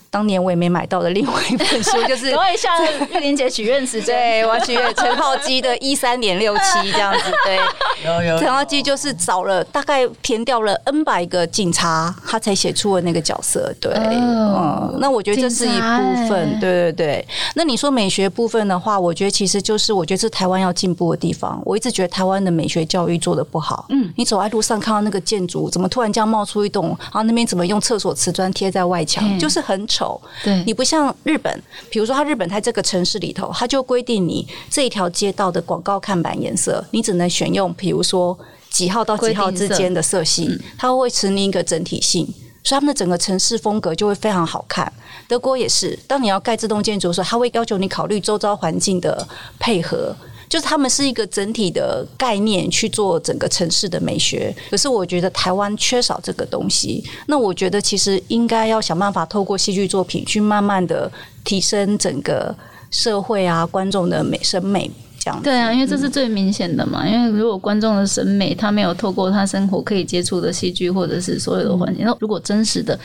[0.10, 2.72] 当年我也没买到的另外一本书，就是 我也向
[3.12, 17.28] 玉玲姐许愿时间，对我许愿陈浩基的一三点六七 这样子，对，陈浩基就是找了大概填掉了 N 百个警察，他才写出了那个角色，对，嗯，那我觉得这是一部分，对对对。
[17.56, 21.62] 那你说美学部分的话，我觉得其实就是我觉得是台湾要进步的地方。
[21.66, 29.86] 我一直觉得台湾的美学教育做的不好，嗯，你走在路上看到那个建筑，怎么突然这样冒出一栋，然后那边怎么用厕所瓷砖贴在外墙，就是很。
[29.98, 38.38] 丑，对你不像日本，比如说它日本在这个城市里头，它就规定你这一条街道的广告看板颜色，你只能选用，比如说
[38.70, 42.26] 几号到几号之间的色系，它会持你一个整体性，
[42.64, 44.92] 所以他们的整个城市风格就会非常好看。
[45.28, 49.28] 德国也是，当你要盖这栋建筑的时候，他会要求你考虑周遭环境的
[49.58, 50.16] 配合。
[50.50, 57.04] 就是他们是一个整体的概念去做整个城市的美学，可是我觉得台湾缺少这个东西。
[57.28, 61.12] 那我觉得其实应该要想办法透过戏剧作品去慢慢的
[61.44, 62.56] 提升整个
[62.92, 64.90] 社会啊观众的美审美
[65.20, 65.42] 这样。
[65.44, 67.06] 对啊，因为这是最明显的嘛。
[67.08, 72.98] 因为如果观众的审美他没有透过他生活可以接触的戏剧或者是所有的环境，那如果真实的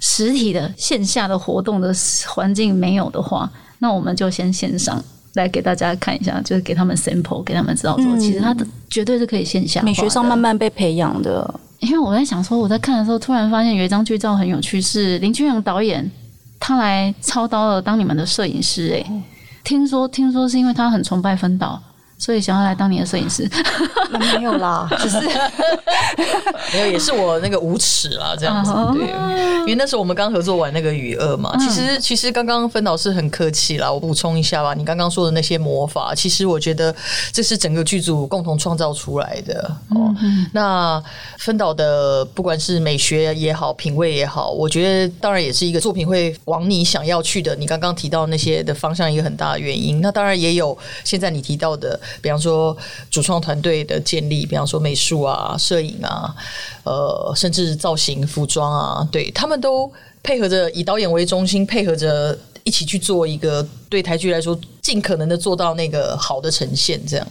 [0.00, 1.94] 实体的线下的活动的
[2.26, 5.02] 环境没有的话，那我们就先线上。
[5.34, 11.60] 来给大家看一下，就是给他们 sample，给他们知道说，其实他的绝对是可以线下美学上慢慢被培养的。
[11.78, 16.10] 因为我在想说，我在看的时候，突然发现有一张剧照很有趣，是林君阳导演
[16.58, 18.92] 他来操刀了当你们的摄影师。
[18.94, 19.22] 哎，
[19.64, 21.80] 听说听说是因为他很崇拜分导。
[22.20, 23.50] 所以想要来当你的摄影师，
[24.36, 25.18] 没有啦，只是
[26.70, 29.08] 没有，也是我那个无耻啦，这样子对。
[29.60, 34.74] 因为那时候我们刚合作完那个《雨二》嘛，其实其实刚刚分导是很客气啦，我补充一下吧。
[34.74, 36.94] 你刚刚说的那些魔法，其实我觉得
[37.32, 40.14] 这是整个剧组共同创造出来的哦。
[40.52, 41.02] 那
[41.38, 47.56] 分导的不管是美学也好，品味也好，我觉得当然也是一个作品会往你想要去的。
[47.56, 50.02] 你刚刚提到那些的方向，一个很大的原因。
[50.02, 51.98] 那当然也有现在你提到的。
[52.22, 52.76] 比方说
[53.10, 56.34] 主创团队的建立，比方说美术啊、摄影啊，
[56.84, 59.90] 呃，甚至造型、服装啊，对他们都
[60.22, 67.00] 配合着以导演为中心，配合着一起去做一个对台剧来说尽可能的做到那个好的呈现。
[67.06, 67.26] 这样，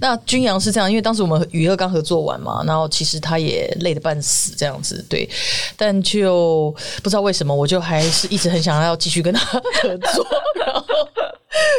[0.00, 5.28] 那君阳是这样，因为当时我们与二刚合作完嘛，然后其实他也累得半死，这样子对，
[5.76, 9.40] 但就不知道为什么，我就还是一直很想要继续跟他
[9.82, 10.26] 合作，
[10.64, 10.84] 然后。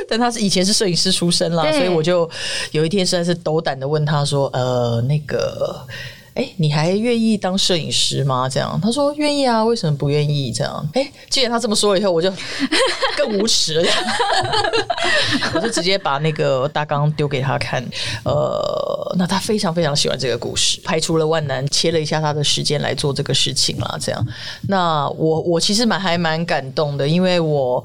[0.07, 2.29] 但他是以前是摄影师出身啦，所以我就
[2.71, 5.85] 有一天实在是斗胆的问他说：“呃，那个
[6.35, 8.47] 哎，你还愿意当摄影师吗？
[8.47, 10.51] 这样，他说愿意啊，为什么不愿意？
[10.51, 12.29] 这样，哎，既然他这么说了以后，我就
[13.17, 13.89] 更无耻了，
[15.55, 17.81] 我就直接把那个大纲丢给他看。
[18.25, 23.97] 呃，那他非常非常喜欢这个故事，排除了万难，切了一下他的时间来做这个事情啦。
[24.01, 24.27] 这样，
[24.67, 27.83] 那我我其实蛮还蛮感动的，因为我。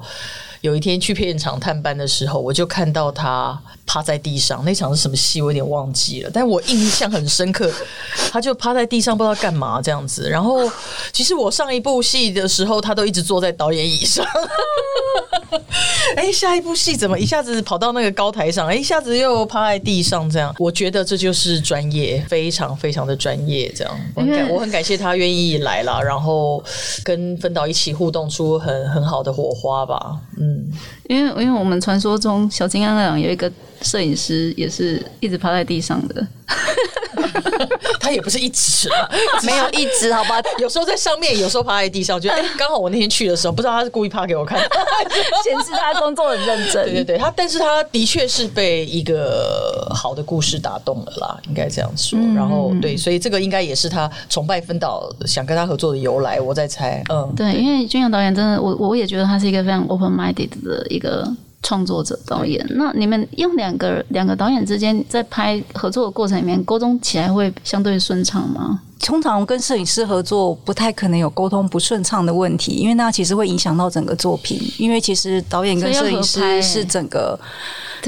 [0.61, 3.59] 有一天去片场探班的时候，我就看到他
[3.91, 4.63] 趴在地上。
[4.63, 5.41] 那场是什么戏？
[5.41, 7.69] 我有点忘记了，但我印象很深刻。
[8.31, 10.29] 他就趴在地上，不知道干嘛这样子。
[10.29, 10.71] 然后，
[11.11, 14.25] 其实我上一部戏的时候，他都一直坐在导演椅上。
[16.15, 18.67] 哎，下一部戏怎么一下子跑到那个高台上？
[18.67, 20.55] 哎，一下子又趴在地上这样？
[20.57, 23.69] 我觉得这就是专业，非常非常的专业。
[23.75, 26.63] 这样，我很感我很感谢他愿意来了，然后
[27.03, 30.17] 跟分导一起互动出很很好的火花吧。
[30.39, 30.71] 嗯。
[31.11, 33.51] 因为因为我们传说中小金安那有一个
[33.81, 36.25] 摄影师，也是一直趴在地上的。
[37.99, 38.89] 他也不是一直，
[39.43, 40.41] 没有一直，好吧？
[40.57, 42.19] 有时候在上面，有时候趴在地上。
[42.19, 44.59] 就哎，刚好我那天去的时候，不知道他是故意趴给我看，
[45.43, 46.83] 显示他工作很认真。
[46.85, 52.17] 对对对，他但是他的确是被一个好的故事打动了啦，应该这样说。
[52.35, 56.39] 然后对，所以这个应该也是他崇拜分导想跟他合作的由来。
[56.39, 61.35] 我在猜，嗯，对，因为君阳导演真的，我我也觉得他是一个非常 open minded 的一个。
[61.63, 68.81] 创作者导演，那你们用两个两个导演之间在拍合作的过程里面沟通起来会相对顺畅吗？
[69.01, 74.59] 通常跟摄影师合作不太可能有沟通不顺畅的问题，因为那其实会影响到整个作品。
[74.77, 77.39] 因为其实导演跟摄影师是整个。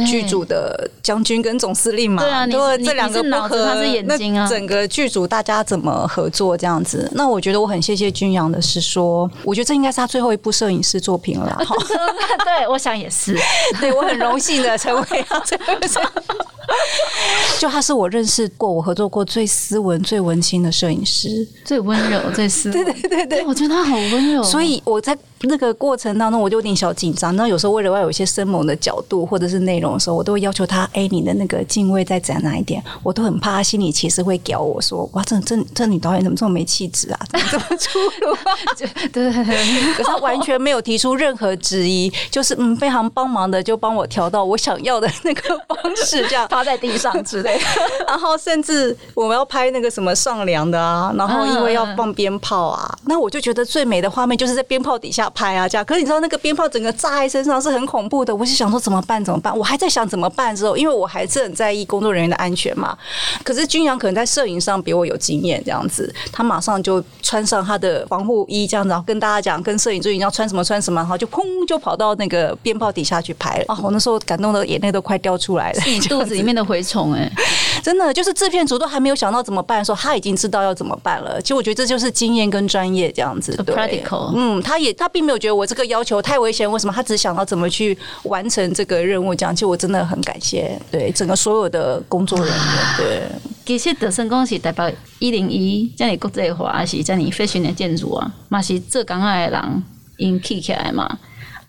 [0.07, 4.47] 剧组的将军跟总司令嘛，对啊，你这两个不合，他是眼睛啊。
[4.49, 7.07] 整个剧组大家怎么合作这样子？
[7.13, 11.61] 那我觉得我很谢谢君阳的是说，我觉得这应该是他最后一部摄影师作品了。
[12.43, 13.37] 对，我想也是。
[13.79, 15.79] 对我很荣幸的成为他这个。
[17.59, 22.69] 就他是我认识过、我合作过最斯文、最文青的摄影师，最温柔、最斯。
[22.73, 24.43] 对对对对，我觉得他好温柔。
[24.43, 27.35] 所以我在那个过程当中，我就有点小紧张。
[27.35, 32.83] 那有时候为了要有一些生猛的角度或者是内容的时候，我都会要求他：哎，你的那个敬畏再展哪一点？
[33.03, 37.19] 我都很怕他心里其实会屌我说：哇，这这这女导演怎么这么没气质啊？
[37.29, 38.37] 怎么这么粗鲁？
[38.77, 46.47] 对对对，可是他完全没有提出任何质疑，就是嗯，非常帮忙的就帮我调到我想要的那个方式，这样。
[46.53, 47.59] 趴在地上之类，
[48.07, 55.85] 然后甚至我们要拍那个什么上梁的啊，然后因为要放鞭炮啊，那我就觉得最美的画面就是在鞭炮底下拍啊，这样。
[55.85, 59.23] 可是你知道那个鞭炮整个炸在身上是很恐怖的，我就想说怎么办？
[59.23, 59.57] 怎么办？
[59.57, 62.97] 我还在想怎么办之后，因为我还是很在意工作人员的安全嘛。
[63.43, 73.65] 可是君阳可能在摄影上比我有经验，这样子，他马上就穿上他的防护衣，这样子，然后跟大家讲，跟摄影助理要穿什么穿什么，然后就砰就跑到那个鞭炮底下去拍了。
[73.67, 77.31] 啊，我那时候感动的眼泪都快掉出来了， 你肚子里面的蛔虫哎。
[77.81, 81.41] 真的就是制片组都还没有想到怎么办的时候，他已经知道要怎么办了。
[81.41, 83.53] 其实我觉得这就是经验跟专业这样子。
[83.65, 86.93] Practical，嗯，他也他并没有觉得我这个要求太危险，为什么？
[86.93, 89.33] 他只想到怎么去完成这个任务。
[89.33, 92.55] 这样，其实我真的很感谢对整个所有的工作人员。
[92.97, 93.21] 对，
[93.65, 99.83] 其实德胜公司代表一零一，叫你国际化，是叫你飞行的建筑啊，嘛是做港澳的人
[100.17, 101.17] 因起起来嘛。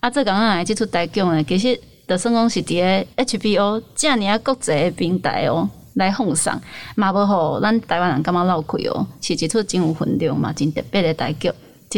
[0.01, 1.79] 啊，做港澳的接触代工的，其实。
[2.07, 6.61] 德胜公是伫 HBO 这样啊国际的平台哦来奉上，
[6.95, 11.51] 嘛无好咱台湾人感觉老亏哦，是一出真有分量嘛，真特别的大剧。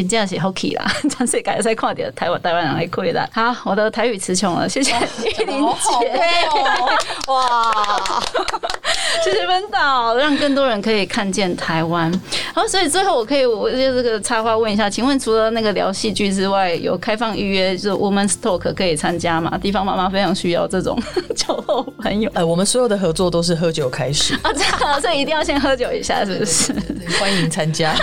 [0.03, 0.85] 真正是好气啦！
[1.09, 3.27] 全世界在看到台湾台湾人来亏啦。
[3.33, 4.93] 好，我的台语词穷了，谢谢
[5.23, 5.67] 玉玲
[6.01, 6.11] 姐。
[7.27, 7.71] 哇，
[9.23, 12.11] 谢谢温导，让更多人可以看见台湾。
[12.53, 19.57] 好，所以最后我可以我就这个插话问一下，请问除了那个聊戏剧之外，有开放预约就是 Woman's Talk 可以参加吗？
[19.57, 21.01] 地方妈妈非常需要这种
[21.35, 22.29] 酒后朋友。
[22.33, 26.73] 呃，我们所有的合作都是喝酒开始啊，这样，所以一定要先喝酒一下，是不是？
[27.19, 27.95] 欢迎参加。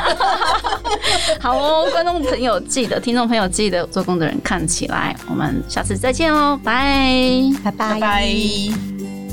[1.40, 1.83] 好哦。
[1.90, 7.72] 观众朋友记得，听众朋友记得，做工的人看起来，我们下次再见哦，拜拜。
[7.72, 9.23] 拜拜。